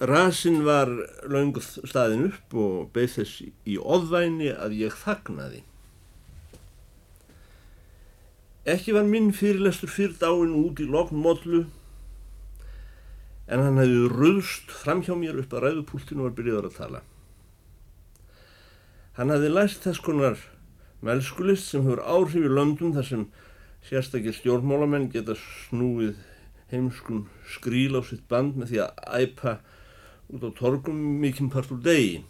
Rasin 0.00 0.62
var 0.64 0.88
laungu 1.28 1.60
staðin 1.60 2.30
upp 2.30 2.54
og 2.56 2.86
beð 2.94 3.18
þess 3.18 3.42
í 3.68 3.74
ofvæni 3.76 4.48
að 4.54 4.78
ég 4.78 4.94
þagnaði. 4.96 5.60
Ekki 8.64 8.94
var 8.96 9.04
minn 9.08 9.28
fyrirlestur 9.36 9.92
fyrir 9.92 10.16
dáin 10.20 10.56
út 10.56 10.80
í 10.80 10.86
loknmodlu 10.88 11.66
en 13.50 13.64
hann 13.64 13.80
hefði 13.80 14.08
röðst 14.14 14.72
fram 14.72 15.02
hjá 15.04 15.12
mér 15.18 15.42
upp 15.42 15.52
að 15.52 15.66
ræðupúltinu 15.66 16.22
og 16.22 16.30
var 16.30 16.36
byrjaður 16.38 16.68
að 16.70 16.78
tala. 16.78 17.00
Hann 19.18 19.32
hafði 19.34 19.50
læst 19.52 19.84
þess 19.84 20.00
konar 20.06 20.40
melskulist 21.04 21.68
sem 21.68 21.84
hefur 21.84 22.00
áhrif 22.06 22.46
í 22.46 22.52
löndum 22.52 22.94
þar 22.96 23.08
sem 23.08 23.26
sérstakir 23.84 24.36
stjórnmálamenn 24.36 25.10
geta 25.12 25.36
snúið 25.40 26.16
heimskun 26.72 27.26
skríl 27.52 27.98
á 27.98 28.00
sitt 28.06 28.24
band 28.30 28.56
með 28.56 28.72
því 28.72 28.80
að 28.86 29.04
æpa 29.26 29.54
út 30.30 30.46
á 30.46 30.50
torgum 30.56 30.98
mikinn 31.22 31.50
part 31.52 31.70
úr 31.74 31.82
degi. 31.84 32.22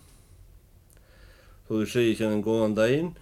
Þó 1.69 1.81
þau 1.81 1.91
segi 1.93 2.17
hérna 2.17 2.39
en 2.39 2.45
góðan 2.47 2.77
daginn 2.79 3.13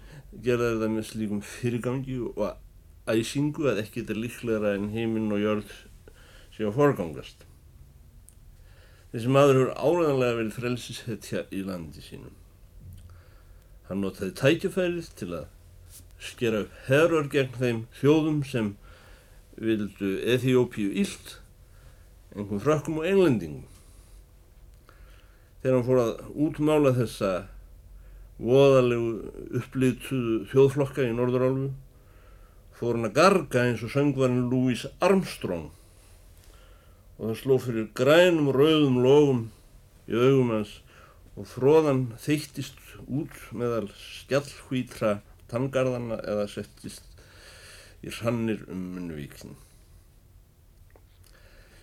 gera 0.45 0.73
þetta 0.73 0.89
með 0.93 1.07
slíkum 1.09 1.43
fyrirgangi 1.45 2.19
og 2.29 2.57
æsingu 3.09 3.69
að 3.71 3.83
ekki 3.83 4.03
þetta 4.03 4.19
líklegra 4.23 4.75
en 4.77 4.91
heiminn 4.93 5.33
og 5.33 5.43
jörð 5.43 5.77
sé 6.55 6.67
að 6.67 6.77
forgangast. 6.77 7.45
Þessi 9.13 9.31
maður 9.33 9.57
hefur 9.57 9.71
áræðanlega 9.77 10.37
verið 10.39 10.57
frelsishetja 10.59 11.45
í 11.55 11.63
landi 11.65 12.03
sínum. 12.05 12.35
Hann 13.89 14.03
notaði 14.05 14.35
tækjafærið 14.37 15.09
til 15.17 15.31
að 15.39 15.47
skera 16.21 16.65
upp 16.67 16.75
herrar 16.89 17.31
gegn 17.33 17.57
þeim 17.57 17.81
þjóðum 18.01 18.43
sem 18.45 18.75
vildu 19.57 20.19
Eþjópíu 20.35 20.93
ílt, 21.03 21.39
einhvern 22.35 22.63
frökkum 22.63 23.01
og 23.01 23.09
englendingum. 23.09 23.65
Þegar 25.59 25.77
hann 25.77 25.87
fór 25.89 26.01
að 26.03 26.13
útmála 26.47 26.95
þessa 26.97 27.33
voðalegu 28.39 29.57
upplýtuðu 29.59 30.35
þjóðflokka 30.53 31.07
í 31.09 31.15
Norðurálfu 31.17 31.71
fór 32.79 32.95
hann 32.95 33.09
að 33.09 33.17
garga 33.17 33.65
eins 33.67 33.83
og 33.83 33.91
söngvarinn 33.91 34.47
Louis 34.53 34.85
Armstrong 35.03 35.73
og 37.19 37.25
það 37.25 37.39
sló 37.41 37.57
fyrir 37.65 37.89
grænum 37.99 38.53
rauðum 38.55 39.01
logum 39.03 39.41
í 40.07 40.15
augum 40.15 40.53
hans 40.55 40.77
og 41.39 41.49
fróðan 41.51 42.05
þeittist 42.23 42.79
út 43.07 43.35
meðal 43.55 43.89
skjallhvítra 43.99 45.19
tangarðana 45.51 46.21
eða 46.23 46.47
settist 46.51 47.05
í 48.07 48.13
hrannir 48.15 48.63
um 48.71 48.85
munnvíkin. 48.95 49.57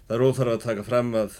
Það 0.08 0.16
er 0.16 0.24
óþarf 0.30 0.54
að 0.54 0.64
taka 0.64 0.88
fram 0.88 1.12
að 1.18 1.40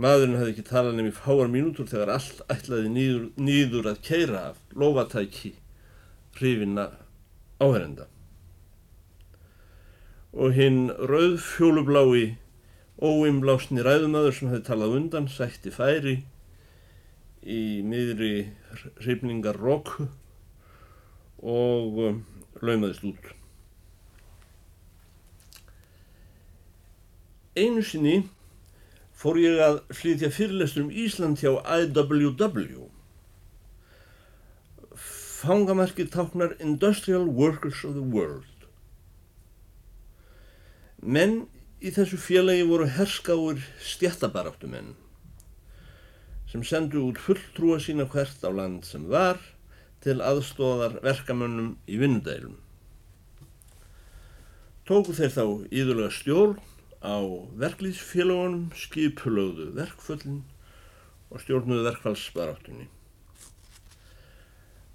maðurinn 0.00 0.38
hefði 0.40 0.54
ekki 0.54 0.66
talað 0.68 0.96
nefnir 0.98 1.18
fáar 1.18 1.50
mínútur 1.52 1.88
þegar 1.90 2.14
allt 2.16 2.40
ætlaði 2.50 2.90
nýður, 2.94 3.28
nýður 3.38 3.90
að 3.92 4.00
keira 4.06 4.40
af 4.50 4.58
lofatæki 4.74 5.54
hrifina 6.38 6.88
áherenda 7.62 8.08
og 10.34 10.56
hinn 10.56 10.88
rauðfjólublái 10.98 12.34
óimblásni 12.98 13.84
ræðumöður 13.86 14.34
sem 14.34 14.50
hefði 14.50 14.66
talað 14.66 14.96
undan 14.98 15.30
sætti 15.30 15.70
færi 15.74 16.16
í 17.44 17.82
miðri 17.86 18.48
hrifningar 19.04 19.58
róku 19.60 20.08
og 21.44 21.98
um, 22.08 22.20
laumaðist 22.64 23.04
út. 23.04 23.26
Einu 27.54 27.84
sinni 27.84 28.22
fór 29.14 29.38
ég 29.40 29.60
að 29.62 29.80
flytja 29.94 30.30
fyrirlestur 30.34 30.86
um 30.86 30.90
Ísland 30.90 31.40
hjá 31.42 31.54
IWW. 31.62 32.88
Fangamarkið 35.44 36.10
táknar 36.14 36.56
Industrial 36.58 37.26
Workers 37.28 37.84
of 37.86 37.94
the 37.98 38.04
World. 38.04 38.68
Menn 41.04 41.44
í 41.84 41.92
þessu 41.92 42.18
félagi 42.20 42.64
voru 42.68 42.88
herskáir 42.88 43.60
stjættabaráttumenn 43.84 44.94
sem 46.48 46.62
sendu 46.64 47.02
út 47.08 47.18
fulltrúa 47.18 47.80
sína 47.82 48.06
hvert 48.06 48.44
á 48.46 48.50
land 48.54 48.84
sem 48.86 49.08
var 49.10 49.40
til 50.04 50.20
aðstóðar 50.22 51.00
verkamönnum 51.02 51.74
í 51.90 51.98
vinnudælum. 51.98 52.54
Tóku 54.86 55.16
þeir 55.16 55.32
þá 55.34 55.44
íðulega 55.72 56.12
stjórn 56.14 56.60
á 57.04 57.16
verklýðsfélagunum, 57.60 58.72
skipulögðu 58.72 59.68
verkföllin 59.76 60.42
og 61.30 61.44
stjórnuðu 61.44 61.86
verkfallsbaráttunni. 61.90 62.88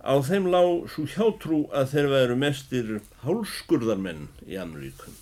Á 0.02 0.18
þeim 0.26 0.50
lág 0.50 0.90
svo 0.90 1.06
hjátrú 1.14 1.64
að 1.76 1.94
þeir 1.94 2.14
væru 2.18 2.38
mestir 2.44 2.94
hálskurðarmenn 3.22 4.30
í 4.48 4.58
Ameríkum 4.58 5.18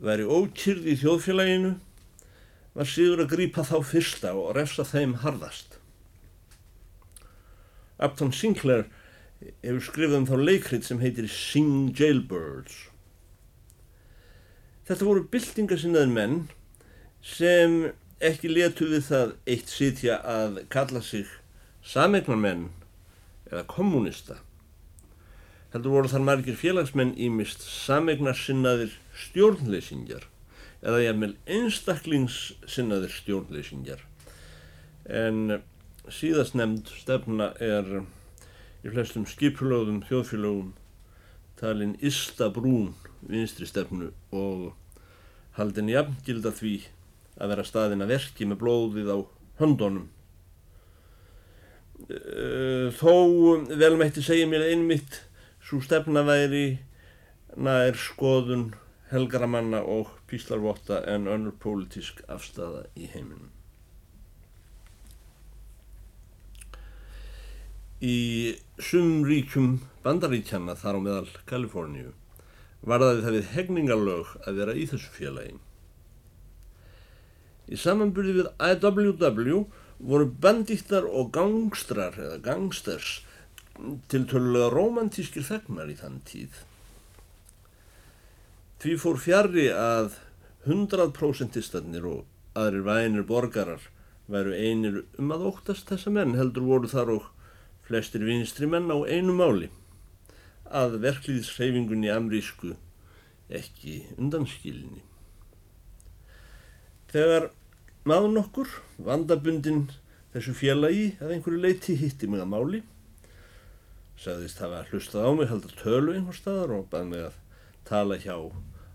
væri 0.00 0.24
ókyrð 0.24 0.88
í 0.88 0.96
þjóðfélaginu 1.00 1.74
var 2.76 2.88
síður 2.88 3.24
að 3.24 3.32
grípa 3.34 3.64
þá 3.68 3.76
fyrsta 3.84 4.32
og 4.38 4.54
refsa 4.56 4.86
þeim 4.88 5.18
harðast. 5.24 5.76
Upton 8.00 8.32
Sinclair 8.32 8.86
hefur 9.60 9.82
skrifað 9.84 10.18
um 10.22 10.28
þá 10.30 10.36
leikrit 10.40 10.86
sem 10.88 11.02
heitir 11.02 11.28
Sing 11.28 11.92
Jailbirds. 11.96 12.86
Þetta 14.90 15.06
voru 15.06 15.20
byltingasinnaðin 15.30 16.14
menn 16.16 16.32
sem 17.22 17.74
ekki 18.26 18.48
letu 18.50 18.88
við 18.90 19.04
það 19.06 19.34
eitt 19.52 19.68
sitja 19.70 20.16
að 20.26 20.56
kalla 20.74 20.98
sig 21.06 21.28
samegnarmenn 21.86 22.64
eða 23.52 23.62
kommunista. 23.70 24.40
Heldur 25.70 25.94
voru 25.94 26.10
þar 26.10 26.24
margir 26.26 26.58
félagsmenn 26.58 27.12
ímist 27.14 27.62
samegnarsinnaðir 27.62 28.96
stjórnleysingjar 29.28 30.26
eða 30.82 31.04
jæfnvel 31.04 31.36
einstaklingssinnaðir 31.46 33.14
stjórnleysingjar 33.14 34.02
en 35.22 35.60
síðast 36.10 36.58
nefnd 36.58 36.90
stefna 36.98 37.52
er 37.62 37.94
í 38.82 38.90
flestum 38.90 39.30
skipulögðum 39.30 40.02
þjóðfélögum 40.10 40.74
talin 41.62 41.94
Ista 42.02 42.50
Brún 42.50 42.96
vinstri 43.30 43.70
stefnu 43.70 44.10
og 44.34 44.72
haldin 45.58 45.90
jafngilda 45.90 46.52
því 46.54 46.74
að 47.40 47.52
vera 47.54 47.66
staðin 47.66 48.04
að 48.04 48.12
verki 48.14 48.46
með 48.48 48.60
blóðið 48.62 49.12
á 49.14 49.18
höndunum. 49.60 50.08
Þó 52.96 53.14
velmætti 53.80 54.24
segja 54.24 54.48
mér 54.48 54.68
einmitt 54.70 55.20
svo 55.64 55.80
stefna 55.84 56.24
væri 56.26 56.80
nær 57.56 57.98
skoðun 57.98 58.70
helgaramanna 59.10 59.82
og 59.82 60.12
píslarvotta 60.30 61.02
en 61.10 61.26
önnur 61.28 61.56
pólitísk 61.60 62.22
afstafa 62.30 62.86
í 62.96 63.08
heiminum. 63.10 63.50
Í 68.00 68.56
sumríkjum 68.80 69.80
bandaríkjana 70.04 70.78
þar 70.78 70.96
á 70.96 71.00
meðal 71.04 71.32
Kaliforníu 71.50 72.14
var 72.80 73.02
það 73.04 73.34
við 73.36 73.50
hegningarlög 73.54 74.32
að 74.46 74.60
vera 74.62 74.76
í 74.76 74.86
þessu 74.88 75.10
félagi. 75.14 75.58
Í 77.70 77.78
samanbyrði 77.78 78.40
við 78.40 78.48
IWW 78.66 79.60
voru 80.00 80.30
bandíktar 80.42 81.04
og 81.06 81.30
gangstrar 81.34 82.16
eða 82.18 82.40
gangsters 82.44 83.20
til 84.10 84.24
tölulega 84.28 84.70
romantískir 84.72 85.44
þegnar 85.46 85.92
í 85.92 85.96
þann 86.00 86.18
tíð. 86.28 86.64
Því 88.80 88.96
fór 89.00 89.20
fjari 89.20 89.68
að 89.76 90.16
100%istannir 90.64 92.06
og 92.08 92.58
aðrir 92.58 92.84
vænir 92.88 93.26
borgarar 93.28 93.84
væru 94.30 94.54
einir 94.56 95.02
um 95.20 95.32
að 95.34 95.46
óttast 95.52 95.90
þessa 95.90 96.12
menn 96.14 96.36
heldur 96.38 96.66
voru 96.66 96.88
þar 96.90 97.12
og 97.16 97.28
flestir 97.86 98.24
vinstri 98.24 98.68
menn 98.70 98.90
á 98.92 98.98
einu 99.04 99.36
máli 99.36 99.68
að 100.70 101.00
verkliðsreyfingunni 101.04 102.10
amrísku 102.14 102.74
ekki 103.50 104.04
undanskilinni. 104.16 105.02
Þegar 107.10 107.50
maður 108.06 108.34
nokkur 108.36 108.70
vandabundin 109.02 109.88
þessu 110.34 110.54
félagi 110.54 111.08
að 111.18 111.34
einhverju 111.34 111.62
leiti 111.64 111.98
hitti 111.98 112.30
mig 112.30 112.42
að 112.42 112.52
máli 112.54 112.82
sagðist 114.20 114.60
hafa 114.60 114.82
hlustað 114.90 115.26
á 115.26 115.30
mig 115.32 115.48
heldur 115.48 115.76
tölu 115.80 116.14
einhver 116.14 116.36
staðar 116.36 116.74
og 116.76 116.88
bað 116.92 117.06
mig 117.08 117.22
að 117.24 117.36
tala 117.88 118.18
hjá 118.20 118.36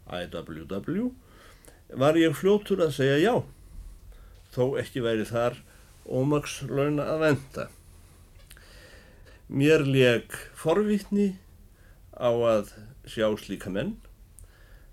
IWW 0.05 1.07
var 2.01 2.19
ég 2.19 2.35
fljótur 2.37 2.83
að 2.85 2.93
segja 2.99 3.17
já 3.23 3.33
þó 4.53 4.75
ekki 4.81 5.01
væri 5.03 5.25
þar 5.25 5.57
ómakslauna 6.05 7.07
að 7.15 7.23
venda. 7.23 7.65
Mér 9.49 9.81
leg 9.89 10.37
forvitni 10.57 11.31
á 12.15 12.31
að 12.31 12.73
sjá 13.09 13.27
slíka 13.39 13.71
menn 13.71 13.95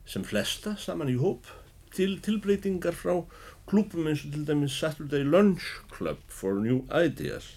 sem 0.08 0.24
flesta 0.26 0.74
saman 0.80 1.10
í 1.12 1.18
hóp 1.20 1.46
til 1.94 2.16
tilbreytingar 2.24 2.96
frá 2.98 3.22
klúpum 3.70 4.08
eins 4.10 4.24
og 4.26 4.34
til 4.34 4.46
dæmis 4.48 4.76
Saturday 4.78 5.24
Lunch 5.24 5.68
Club 5.92 6.20
for 6.28 6.58
New 6.58 6.82
Ideas 6.90 7.48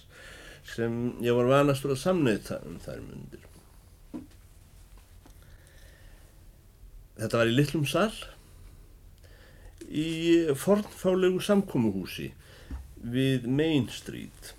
sem 0.66 1.16
ég 1.24 1.36
var 1.38 1.50
vanastur 1.50 1.94
að 1.94 2.02
samneita 2.02 2.60
um 2.66 2.80
þær 2.82 3.02
myndir. 3.06 3.44
Þetta 7.16 7.40
var 7.40 7.52
í 7.52 7.56
litlum 7.56 7.86
sall 7.88 8.16
í 9.86 10.10
fornfálegu 10.58 11.42
samkómuhúsi 11.46 12.32
við 13.06 13.46
Main 13.48 13.88
Street. 13.94 14.54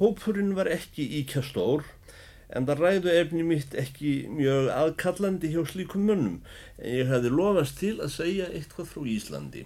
Hópurinn 0.00 0.54
var 0.56 0.70
ekki 0.70 1.04
íkja 1.20 1.42
stór 1.44 1.84
en 2.56 2.66
það 2.66 2.82
ræðu 2.84 3.12
efni 3.14 3.44
mitt 3.46 3.74
ekki 3.78 4.14
mjög 4.34 4.70
aðkallandi 4.74 5.52
hjá 5.52 5.60
slíkum 5.70 6.08
mönnum 6.08 6.40
en 6.78 6.96
ég 6.98 7.10
hefði 7.10 7.30
lofast 7.34 7.78
til 7.78 7.96
að 8.00 8.14
segja 8.16 8.48
eitthvað 8.50 8.90
frá 8.90 9.04
Íslandi. 9.14 9.64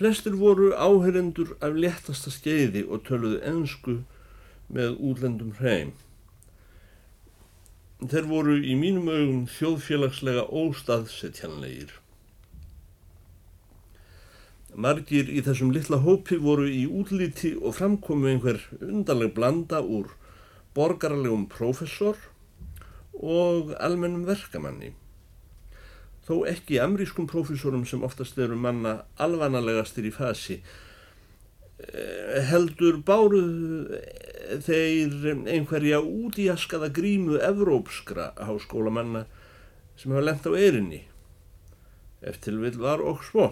Flestir 0.00 0.36
voru 0.40 0.70
áherendur 0.72 1.54
af 1.60 1.76
léttasta 1.76 2.32
skeiði 2.32 2.86
og 2.88 3.04
töluðu 3.06 3.42
ennsku 3.44 3.98
með 4.72 4.96
útlendum 5.10 5.52
hreim. 5.60 5.92
Þeir 8.00 8.30
voru 8.30 8.54
í 8.64 8.78
mínum 8.80 9.10
augum 9.12 9.42
þjóðfélagslega 9.58 10.46
óstaðsetjanlegir. 10.56 11.99
Margir 14.74 15.26
í 15.26 15.40
þessum 15.42 15.72
litla 15.74 15.98
hópi 16.04 16.36
voru 16.38 16.68
í 16.70 16.84
útliti 16.86 17.56
og 17.58 17.74
framkomu 17.74 18.28
einhver 18.30 18.60
undarleg 18.78 19.32
blanda 19.34 19.80
úr 19.82 20.12
borgarlegum 20.76 21.48
professor 21.50 22.16
og 23.12 23.72
almennum 23.82 24.22
verkamanni. 24.28 24.92
Þó 26.26 26.44
ekki 26.46 26.78
amrískum 26.78 27.26
professorum 27.26 27.82
sem 27.88 28.04
oftast 28.06 28.38
eru 28.38 28.54
manna 28.54 29.00
alvanalegastir 29.18 30.06
í 30.06 30.12
fasi, 30.14 30.60
eh, 31.80 32.38
heldur 32.46 33.02
báruð 33.02 33.90
þeir 34.62 35.42
einhverja 35.50 35.98
útjaskaða 35.98 36.92
grímu 36.94 37.40
evrópskra 37.42 38.32
háskólamanna 38.38 39.26
sem 39.96 40.12
hafa 40.12 40.24
lengt 40.24 40.46
á 40.46 40.52
erinni, 40.54 41.02
eftir 42.22 42.60
vil 42.60 42.78
var 42.78 43.02
og 43.02 43.24
svo 43.24 43.50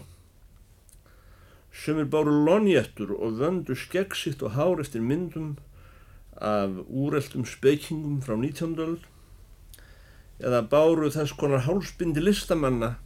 sem 1.79 1.99
er 1.99 2.09
báru 2.11 2.33
lonjettur 2.45 3.13
og 3.15 3.39
vöndu 3.39 3.77
skegsitt 3.79 4.43
og 4.43 4.57
hár 4.59 4.81
eftir 4.83 5.05
myndum 5.05 5.57
af 6.35 6.75
úreltum 6.87 7.45
spekingum 7.47 8.21
frá 8.23 8.35
19. 8.35 8.75
öld 8.79 9.07
eða 10.39 10.63
báru 10.71 11.11
þess 11.11 11.35
konar 11.39 11.67
hálsbindi 11.67 12.23
listamanna 12.23 12.97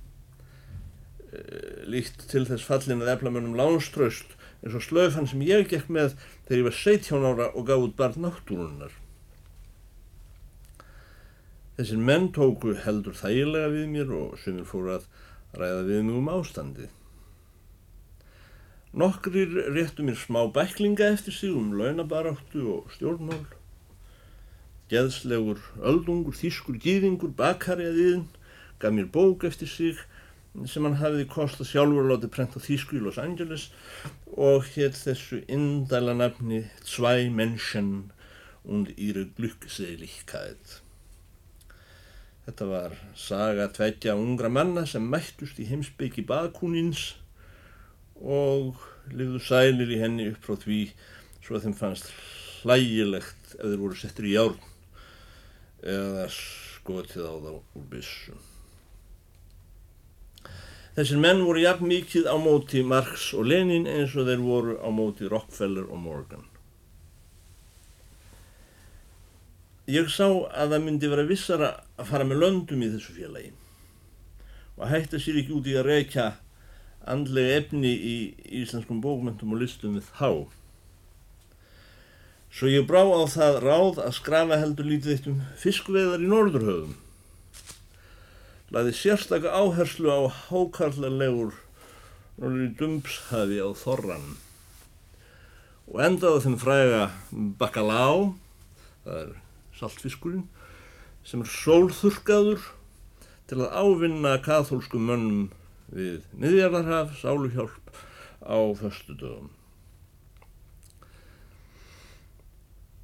e, 1.32 1.40
líkt 1.88 2.28
til 2.32 2.44
þess 2.48 2.64
fallin 2.68 3.04
að 3.04 3.12
eflamönnum 3.16 3.56
lánströst 3.60 4.36
eins 4.62 4.76
og 4.78 4.84
slöfan 4.84 5.28
sem 5.28 5.44
ég 5.44 5.68
gekk 5.68 5.88
með 5.92 6.16
þegar 6.46 6.60
ég 6.60 6.66
var 6.68 6.78
17 6.80 7.28
ára 7.28 7.48
og 7.52 7.68
gaf 7.68 7.86
út 7.86 7.96
barn 7.98 8.20
náttúrunnar. 8.24 8.92
Þessir 11.76 12.04
menn 12.08 12.28
tóku 12.36 12.76
heldur 12.84 13.16
þægilega 13.16 13.72
við 13.72 13.86
mér 13.96 14.12
og 14.16 14.36
semur 14.40 14.68
fóru 14.68 14.98
að 14.98 15.08
ræða 15.56 15.86
við 15.88 16.04
mig 16.06 16.20
um 16.20 16.28
ástandið. 16.36 16.90
Nokkrir 18.92 19.48
réttu 19.72 20.04
mér 20.04 20.18
smá 20.20 20.42
bæklinga 20.52 21.06
eftir 21.14 21.32
sig 21.32 21.52
um 21.56 21.72
launabaráttu 21.72 22.60
og 22.74 22.90
stjórnmál. 22.92 23.46
Geðslegur, 24.92 25.62
öldungur, 25.80 26.36
þýskur, 26.36 26.76
gýðingur, 26.76 27.32
bakariðiðin 27.38 28.26
gaf 28.82 28.92
mér 28.92 29.08
bók 29.14 29.46
eftir 29.48 29.70
sig 29.72 30.02
sem 30.68 30.84
hann 30.84 30.98
hafiði 31.00 31.24
kostað 31.32 31.70
sjálfur 31.70 32.04
að 32.04 32.12
láta 32.12 32.30
prenta 32.34 32.60
þýsku 32.60 32.98
í 32.98 33.00
Los 33.06 33.16
Angeles 33.22 33.70
og 34.36 34.68
hétt 34.74 35.00
þessu 35.00 35.40
indæla 35.48 36.12
nafni 36.18 36.66
Zwei 36.84 37.30
Menschen 37.32 38.12
und 38.62 38.92
ihre 38.98 39.24
Glückseligkeit. 39.38 40.82
Þetta 42.44 42.68
var 42.68 43.00
saga 43.16 43.70
tveitja 43.72 44.18
ungra 44.20 44.52
manna 44.52 44.84
sem 44.84 45.08
mættust 45.08 45.56
í 45.62 45.70
heimsbyggi 45.72 46.26
bakúnins 46.28 47.14
og 48.22 48.78
lifðu 49.10 49.40
sælir 49.42 49.90
í 49.90 49.98
henni 50.00 50.28
upp 50.30 50.46
frá 50.46 50.58
því 50.62 50.82
svo 51.42 51.58
að 51.58 51.66
þeim 51.66 51.76
fannst 51.78 52.12
hlægilegt 52.62 53.56
ef 53.58 53.66
þeir 53.66 53.80
voru 53.82 53.98
settir 53.98 54.30
í 54.30 54.36
járn 54.36 54.60
eða 55.82 56.28
skotið 56.30 57.26
á 57.26 57.34
þá 57.42 57.50
úr 57.58 57.86
byssum. 57.90 58.40
Þessir 60.92 61.20
menn 61.24 61.42
voru 61.46 61.62
jafn 61.62 61.88
mikið 61.88 62.28
á 62.28 62.36
móti 62.36 62.82
Marx 62.84 63.30
og 63.34 63.46
Lenin 63.48 63.88
eins 63.88 64.14
og 64.14 64.28
þeir 64.28 64.42
voru 64.44 64.76
á 64.78 64.88
móti 64.92 65.28
Rockefeller 65.28 65.88
og 65.88 66.02
Morgan. 66.04 66.44
Ég 69.90 70.06
sá 70.12 70.28
að 70.28 70.76
það 70.76 70.84
myndi 70.84 71.10
vera 71.10 71.26
vissara 71.26 71.72
að 71.98 72.12
fara 72.12 72.26
með 72.28 72.44
löndum 72.44 72.84
í 72.84 72.90
þessu 72.92 73.16
félagi 73.16 73.50
og 74.76 74.84
að 74.86 74.92
hætta 74.92 75.18
sér 75.20 75.40
ekki 75.40 75.56
út 75.56 75.66
í 75.68 75.74
að 75.76 75.88
reyka 75.88 76.26
andlega 77.10 77.58
efni 77.60 77.92
í 77.92 78.16
íslenskum 78.62 79.00
bókmyndum 79.04 79.54
og 79.54 79.62
listum 79.62 79.96
við 79.98 80.10
þá. 80.18 80.30
Svo 82.52 82.68
ég 82.68 82.86
brá 82.88 83.00
á 83.00 83.24
það 83.32 83.58
ráð 83.64 84.00
að 84.04 84.16
skrafa 84.18 84.60
heldur 84.60 84.88
lítið 84.90 85.14
eitt 85.14 85.28
um 85.30 85.40
fiskveðar 85.58 86.22
í 86.22 86.28
norðurhöfum. 86.28 86.96
Laði 88.72 88.92
sérstaklega 88.96 89.56
áherslu 89.56 90.12
á 90.12 90.20
hákarlarlegur 90.48 91.56
norður 92.40 92.64
í 92.66 92.72
dumpshafi 92.78 93.60
á 93.60 93.68
Þorran 93.76 94.34
og 95.92 95.98
endaði 96.00 96.44
þeim 96.44 96.58
fræga 96.60 97.00
bakalá, 97.60 98.32
það 99.04 99.18
er 99.18 99.32
saltfiskurinn, 99.76 100.46
sem 101.26 101.42
er 101.42 101.50
sólþurkaður 101.52 102.68
til 103.50 103.58
að 103.60 103.74
ávinna 103.76 104.38
kathólskum 104.44 105.04
mönnum 105.10 105.42
við 105.92 106.28
miðjarðarhaf, 106.40 107.16
sáluhjálp 107.20 107.92
á 108.42 108.56
förstu 108.78 109.16
dögum. 109.18 109.50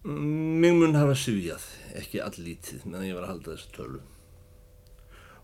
Mér 0.09 0.77
mun 0.79 0.97
hafa 0.97 1.17
svíjað, 1.19 1.65
ekki 1.99 2.23
allítið 2.25 2.87
meðan 2.87 3.09
ég 3.11 3.17
var 3.19 3.27
að 3.27 3.33
halda 3.35 3.55
þessu 3.55 3.73
tölu. 3.77 4.01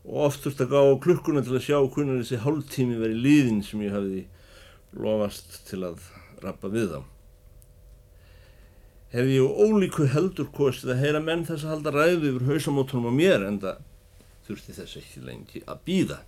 Og 0.04 0.20
oft 0.28 0.44
þurfti 0.44 0.64
að 0.64 0.72
gá 0.72 1.00
klukkuna 1.04 1.42
til 1.44 1.56
að 1.56 1.66
sjá 1.66 1.78
hvernig 1.80 2.22
þessi 2.22 2.40
hálftími 2.44 3.00
verið 3.00 3.24
líðin 3.24 3.64
sem 3.66 3.82
ég 3.84 3.92
hafiði 3.92 4.22
lofast 5.04 5.58
til 5.68 5.82
að 5.88 6.06
rappa 6.44 6.70
við 6.72 6.96
á. 6.96 7.02
Hef 9.14 9.28
ég 9.30 9.46
ólíku 9.46 10.08
heldur 10.10 10.48
kostið 10.54 10.94
að 10.94 11.02
heyra 11.04 11.20
menn 11.22 11.44
þess 11.46 11.66
að 11.66 11.74
halda 11.74 11.92
ræði 11.94 12.30
yfir 12.32 12.48
hausamótunum 12.48 13.10
á 13.10 13.12
mér 13.14 13.44
en 13.46 13.60
það 13.62 13.82
þurfti 14.48 14.78
þess 14.78 14.96
ekki 15.00 15.26
lengi 15.28 15.62
að 15.66 15.84
býða. 15.86 16.18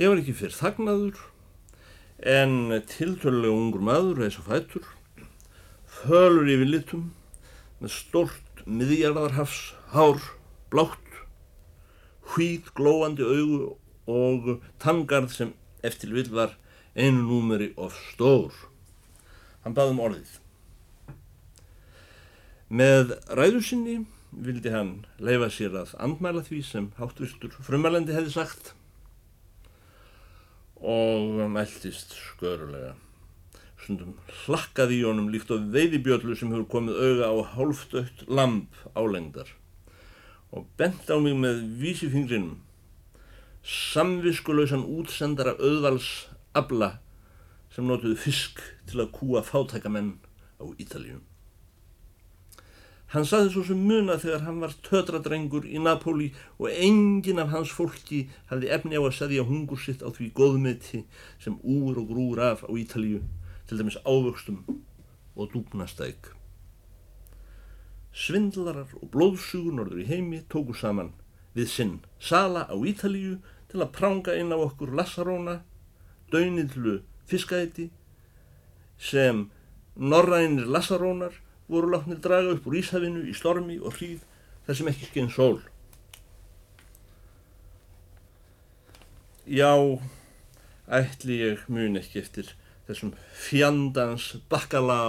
Ég 0.00 0.08
var 0.08 0.22
ekki 0.22 0.32
fyrr 0.32 0.54
þagnaður 0.56 1.18
en 2.32 2.52
tiltölulega 2.88 3.52
ungur 3.52 3.82
maður 3.84 4.22
eins 4.24 4.38
og 4.40 4.46
fætur, 4.46 4.86
fölur 5.84 6.48
yfir 6.48 6.70
litum 6.70 7.02
með 7.82 7.92
stort 7.98 8.62
miðjarðarhafs, 8.64 9.74
hár, 9.92 10.16
blátt, 10.72 11.20
hvít, 12.32 12.72
glóandi 12.72 13.28
augu 13.28 13.74
og 14.08 14.50
tangarð 14.80 15.36
sem 15.36 15.54
eftir 15.84 16.16
vil 16.16 16.30
var 16.32 16.56
einu 16.96 17.26
númeri 17.28 17.74
of 17.76 17.92
stór. 18.14 18.56
Hann 19.60 19.76
baði 19.76 19.92
um 19.92 20.04
orðið. 20.08 20.36
Með 22.72 23.18
ræðusinni 23.28 24.06
vildi 24.32 24.72
hann 24.72 25.02
leifa 25.20 25.52
sér 25.52 25.82
að 25.84 25.98
andmæla 26.00 26.48
því 26.48 26.64
sem 26.64 26.94
háttvistur 26.96 27.60
frumalendi 27.60 28.16
hefði 28.16 28.40
sagt 28.40 28.78
og 30.82 31.38
mæltist 31.50 32.14
skörulega. 32.18 32.96
Svondum 33.82 34.18
hlakkaði 34.44 35.00
í 35.00 35.06
honum 35.06 35.30
líkt 35.32 35.50
á 35.50 35.58
veiðibjöllu 35.58 36.36
sem 36.38 36.52
hefur 36.54 36.68
komið 36.76 37.00
auga 37.06 37.30
á 37.30 37.36
hálfdött 37.56 38.26
lamp 38.30 38.76
álengdar 38.94 39.50
og 40.52 40.68
bent 40.78 41.08
á 41.10 41.16
mig 41.22 41.34
með 41.38 41.64
vísifingrinum 41.80 42.60
samviskulausan 43.62 44.84
útsendara 44.84 45.54
auðvals 45.58 46.08
abla 46.58 46.96
sem 47.72 47.86
notuði 47.88 48.18
fisk 48.20 48.62
til 48.90 49.02
að 49.02 49.12
kúa 49.16 49.42
fátækamenn 49.46 50.16
á 50.58 50.66
Ítaljum. 50.82 51.22
Hann 53.12 53.26
saði 53.28 53.50
svo 53.52 53.62
sem 53.68 53.80
muna 53.84 54.14
þegar 54.16 54.46
hann 54.46 54.60
var 54.64 54.72
tötradrengur 54.86 55.66
í 55.68 55.76
Napóli 55.84 56.30
og 56.56 56.70
engin 56.72 57.42
af 57.42 57.50
hans 57.52 57.72
fólki 57.76 58.22
hafði 58.48 58.70
efni 58.72 58.96
á 58.96 59.04
að 59.04 59.18
segja 59.18 59.44
hungur 59.44 59.82
sitt 59.84 60.00
á 60.00 60.08
því 60.08 60.30
góðmeti 60.38 61.02
sem 61.42 61.58
úr 61.60 62.00
og 62.00 62.08
grúr 62.08 62.40
af 62.40 62.62
á 62.64 62.72
Ítalíu, 62.72 63.20
til 63.68 63.82
dæmis 63.82 64.00
ávöxtum 64.08 64.62
og 65.36 65.52
dúpnastæk. 65.52 66.32
Svindlarar 68.16 68.88
og 68.96 69.12
blóðsugur 69.12 69.76
norður 69.76 70.00
í 70.00 70.08
heimi 70.08 70.40
tóku 70.48 70.72
saman 70.72 71.12
við 71.52 71.68
sinn 71.68 71.94
sala 72.16 72.64
á 72.64 72.76
Ítalíu 72.80 73.42
til 73.68 73.84
að 73.84 73.92
pranga 73.92 74.40
inn 74.40 74.56
á 74.56 74.56
okkur 74.56 74.96
lassaróna, 74.96 75.60
döynillu 76.32 77.02
fiskæti 77.28 77.90
sem 78.96 79.50
norrænir 80.00 80.64
lassarónar 80.64 81.36
voru 81.72 81.92
látnir 81.92 82.20
draga 82.22 82.54
upp 82.54 82.66
úr 82.68 82.78
Íshafinu 82.80 83.24
í 83.28 83.34
stormi 83.36 83.78
og 83.80 83.96
hríð 83.96 84.24
þar 84.66 84.78
sem 84.78 84.90
ekki 84.92 85.08
skein 85.10 85.30
sól. 85.32 85.60
Já, 89.42 89.74
ætli 90.86 91.40
ég 91.42 91.64
mun 91.66 91.98
ekki 91.98 92.20
eftir 92.22 92.52
þessum 92.86 93.14
fjandans 93.34 94.28
bakkalá 94.52 95.00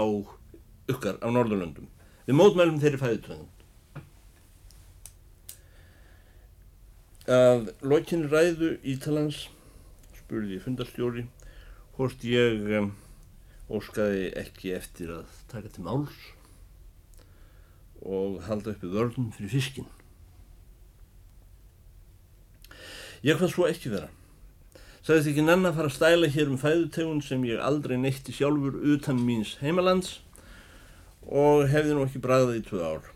ykkar 0.89 1.19
á 1.21 1.27
Norðurlöndum. 1.29 1.89
Við 2.25 2.39
mótmælum 2.39 2.79
þeirri 2.81 3.01
fæðutöðum. 3.01 3.49
Að 7.23 7.69
lokinni 7.87 8.27
ræðu 8.27 8.73
Ítalans 8.83 9.45
spurði 10.17 10.57
fundarstjóri 10.59 11.27
hvort 11.95 12.25
ég 12.27 12.65
um, 12.79 12.89
óskaði 13.71 14.31
ekki 14.41 14.73
eftir 14.75 15.13
að 15.21 15.37
taka 15.51 15.71
til 15.71 15.85
máls 15.85 16.32
og 18.03 18.41
halda 18.47 18.73
uppi 18.73 18.91
vörðum 18.91 19.31
fyrir 19.35 19.51
fiskin. 19.53 19.87
Ég 23.23 23.39
hvað 23.39 23.53
svo 23.53 23.69
ekki 23.69 23.93
vera. 23.93 24.09
Sæðist 25.03 25.31
ekki 25.31 25.43
nenn 25.43 25.67
að 25.67 25.77
fara 25.77 25.89
að 25.89 25.95
stæla 25.97 26.29
hér 26.31 26.51
um 26.51 26.59
fæðutegun 26.59 27.23
sem 27.23 27.41
ég 27.47 27.63
aldrei 27.63 27.97
neytti 27.99 28.35
sjálfur 28.35 28.75
utan 28.95 29.19
míns 29.19 29.57
heimalands 29.63 30.17
og 31.23 31.67
hefði 31.71 31.95
nú 31.95 32.05
ekki 32.05 32.21
bragðið 32.23 32.59
í 32.59 32.63
tvö 32.67 32.83
ár. 32.83 33.09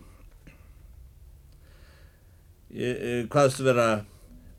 Ég, 2.76 3.28
hvaðst 3.32 3.64
vera 3.64 3.88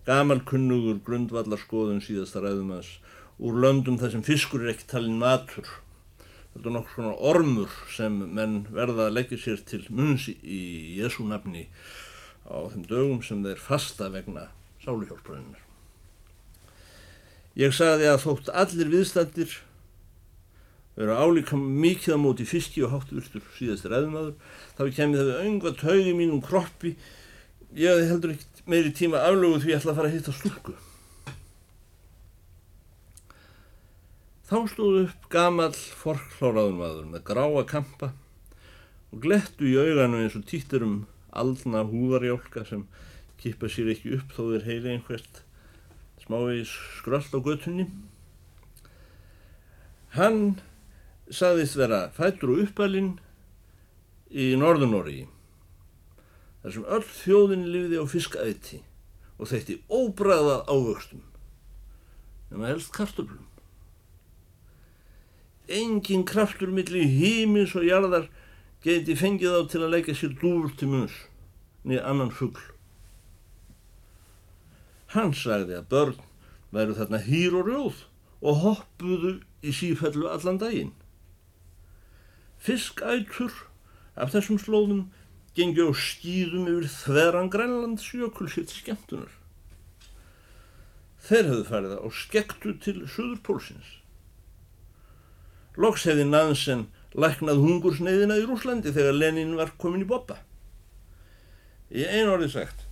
gamalkunnugur 0.08 1.02
grundvallarskoðun 1.04 2.00
síðasta 2.04 2.40
ræðum 2.44 2.72
hans 2.76 2.94
úr 3.38 3.60
löndum 3.60 3.98
þar 4.00 4.16
sem 4.16 4.24
fiskur 4.24 4.64
er 4.64 4.72
ekki 4.72 4.88
talin 4.88 5.20
matur. 5.20 5.68
Þetta 6.58 6.70
er 6.72 6.74
nokkur 6.74 6.94
svona 6.96 7.10
ormur 7.30 7.74
sem 7.94 8.14
menn 8.34 8.54
verða 8.74 9.04
að 9.06 9.12
leggja 9.14 9.36
sér 9.38 9.60
til 9.62 9.84
munsi 9.94 10.32
í 10.42 10.56
Jésu 10.98 11.22
nafni 11.22 11.68
á 12.50 12.66
þeim 12.72 12.82
dögum 12.90 13.20
sem 13.22 13.44
þeir 13.44 13.60
fasta 13.62 14.08
vegna 14.10 14.48
sáluhjálpræðinar. 14.82 15.60
Ég 17.62 17.76
sagði 17.78 18.08
að 18.10 18.24
þótt 18.24 18.50
allir 18.50 18.90
viðstættir 18.90 19.54
vera 20.98 21.20
álíka 21.22 21.54
mikið 21.54 22.18
á 22.18 22.24
móti 22.26 22.48
fiski 22.50 22.82
og 22.82 22.96
háttu 22.96 23.20
virtur 23.20 23.46
síðastir 23.54 23.94
eðumadur 23.94 24.34
þá 24.74 24.82
kemur 24.98 25.22
það 25.22 25.30
við 25.30 25.40
önga 25.44 25.74
taugi 25.78 26.18
mínum 26.18 26.42
kroppi 26.42 26.96
ég 27.78 27.86
hefði 27.86 28.10
heldur 28.10 28.34
ekkert 28.34 28.66
meiri 28.66 28.94
tíma 28.98 29.22
aflögu 29.30 29.62
því 29.62 29.76
ég 29.76 29.78
ætla 29.78 29.94
að 29.94 30.02
fara 30.02 30.10
að 30.10 30.18
hitta 30.18 30.38
stúlku. 30.42 30.78
Þá 34.48 34.62
stóð 34.72 34.94
upp 35.02 35.26
gamal 35.28 35.74
forklóraður 35.76 36.76
maður 36.78 37.08
með 37.12 37.24
gráa 37.28 37.62
kampa 37.68 38.06
og 39.12 39.18
glettu 39.20 39.66
í 39.68 39.74
auganu 39.76 40.22
eins 40.22 40.38
og 40.38 40.46
týttir 40.48 40.86
um 40.86 40.94
aldna 41.36 41.82
húðarjálka 41.84 42.62
sem 42.64 42.86
kippa 43.42 43.68
sér 43.68 43.90
ekki 43.92 44.14
upp 44.16 44.32
þó 44.32 44.46
þeir 44.46 44.64
heyri 44.64 44.94
einhvert 44.94 45.42
smávegis 46.22 46.72
skröld 46.96 47.36
á 47.36 47.38
göttunni. 47.44 47.84
Hann 50.16 50.40
saðist 51.28 51.76
vera 51.76 52.06
fættur 52.16 52.54
og 52.54 52.62
uppalinn 52.64 53.18
í 54.32 54.54
Norðunóri 54.56 55.26
þar 56.62 56.76
sem 56.78 56.88
öll 56.96 57.04
þjóðin 57.20 57.68
lifiði 57.68 58.00
á 58.00 58.04
fiskaæti 58.16 58.80
og 59.36 59.52
þeitti 59.52 59.78
óbræðað 59.92 60.64
ávöxtum 60.72 61.22
nema 62.48 62.72
helst 62.72 62.96
kartöflum. 62.96 63.47
Engin 65.68 66.24
kraftur 66.24 66.70
millir 66.72 67.04
hímis 67.04 67.74
og 67.76 67.84
jarðar 67.84 68.28
geti 68.84 69.16
fengið 69.18 69.52
á 69.52 69.62
til 69.68 69.82
að 69.84 69.92
leika 69.96 70.14
sér 70.16 70.32
dúr 70.40 70.70
til 70.78 70.88
munns 70.92 71.16
niður 71.84 72.06
annan 72.08 72.32
fuggl. 72.32 72.64
Hann 75.12 75.34
sagði 75.36 75.78
að 75.78 75.90
börn 75.92 76.18
væru 76.74 76.96
þarna 76.96 77.20
hýr 77.24 77.56
og 77.60 77.68
rjóð 77.68 78.00
og 78.40 78.60
hoppuðu 78.64 79.34
í 79.64 79.72
sífellu 79.74 80.28
allan 80.30 80.60
daginn. 80.60 80.92
Fiskætur 82.58 83.54
af 84.18 84.32
þessum 84.34 84.60
slóðum 84.60 85.06
gengi 85.56 85.84
á 85.84 85.90
skýðum 85.90 86.68
yfir 86.70 86.88
þveran 86.92 87.52
grænlandsjökul 87.52 88.50
sér 88.52 88.68
til 88.68 88.82
skemmtunar. 88.82 89.32
Þeir 91.28 91.48
hefðu 91.50 91.64
farið 91.68 91.96
á 91.98 92.06
skektu 92.14 92.74
til 92.82 93.00
Suðurpólsins. 93.10 93.88
Loks 95.78 96.08
hefði 96.08 96.26
Nansen 96.26 96.88
læknað 97.14 97.62
hungursneiðina 97.62 98.38
í 98.40 98.44
Rúslandi 98.48 98.90
þegar 98.94 99.14
Lenin 99.14 99.54
var 99.58 99.70
komin 99.78 100.02
í 100.02 100.08
boppa. 100.08 100.40
Í 101.94 102.02
einu 102.04 102.34
orði 102.34 102.50
sagt, 102.52 102.84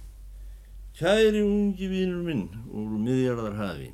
kæri 0.97 1.43
ungi 1.43 1.91
vínur 1.91 2.23
minn 2.25 2.47
úr 2.71 2.95
miðjarðar 3.03 3.59
hafi, 3.59 3.91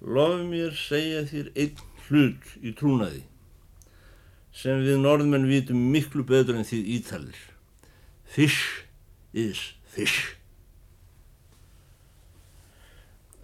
lof 0.00 0.38
mér 0.46 0.72
segja 0.78 1.24
þér 1.28 1.50
einn 1.52 1.82
hlut 2.06 2.54
í 2.62 2.72
trúnaði 2.76 3.24
sem 4.54 4.84
við 4.86 5.00
norðmenn 5.02 5.48
vitum 5.50 5.80
miklu 5.90 6.22
betur 6.28 6.54
en 6.60 6.66
því 6.68 6.80
ítalir. 6.96 7.38
Fish 8.24 8.86
is 9.34 9.72
fish. 9.90 10.36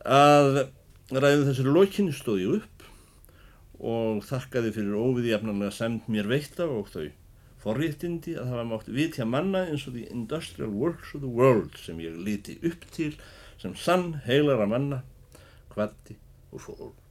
Að 0.07 0.69
ræðu 1.11 1.49
þessari 1.49 1.75
lokinni 1.75 2.15
stóð 2.15 2.45
ég 2.45 2.61
upp 2.61 2.80
og 3.81 4.23
þakkaði 4.29 4.73
fyrir 4.77 5.01
óviðjafnarlega 5.01 5.73
semt 5.73 6.09
mér 6.13 6.29
veita 6.29 6.69
og 6.69 6.91
þau 6.93 7.09
forréttindi 7.61 8.37
að 8.41 8.55
hafa 8.55 8.65
mátt 8.69 8.89
vitja 8.89 9.27
manna 9.29 9.67
eins 9.69 9.87
og 9.89 9.97
the 9.97 10.07
industrial 10.13 10.73
works 10.73 11.15
of 11.17 11.25
the 11.25 11.29
world 11.29 11.77
sem 11.81 12.01
ég 12.01 12.17
líti 12.17 12.57
upp 12.65 12.87
til 12.95 13.15
sem 13.61 13.75
sann 13.77 14.15
heilara 14.25 14.67
manna, 14.69 15.03
kvatti 15.73 16.17
og 16.53 16.65
fólk. 16.65 17.10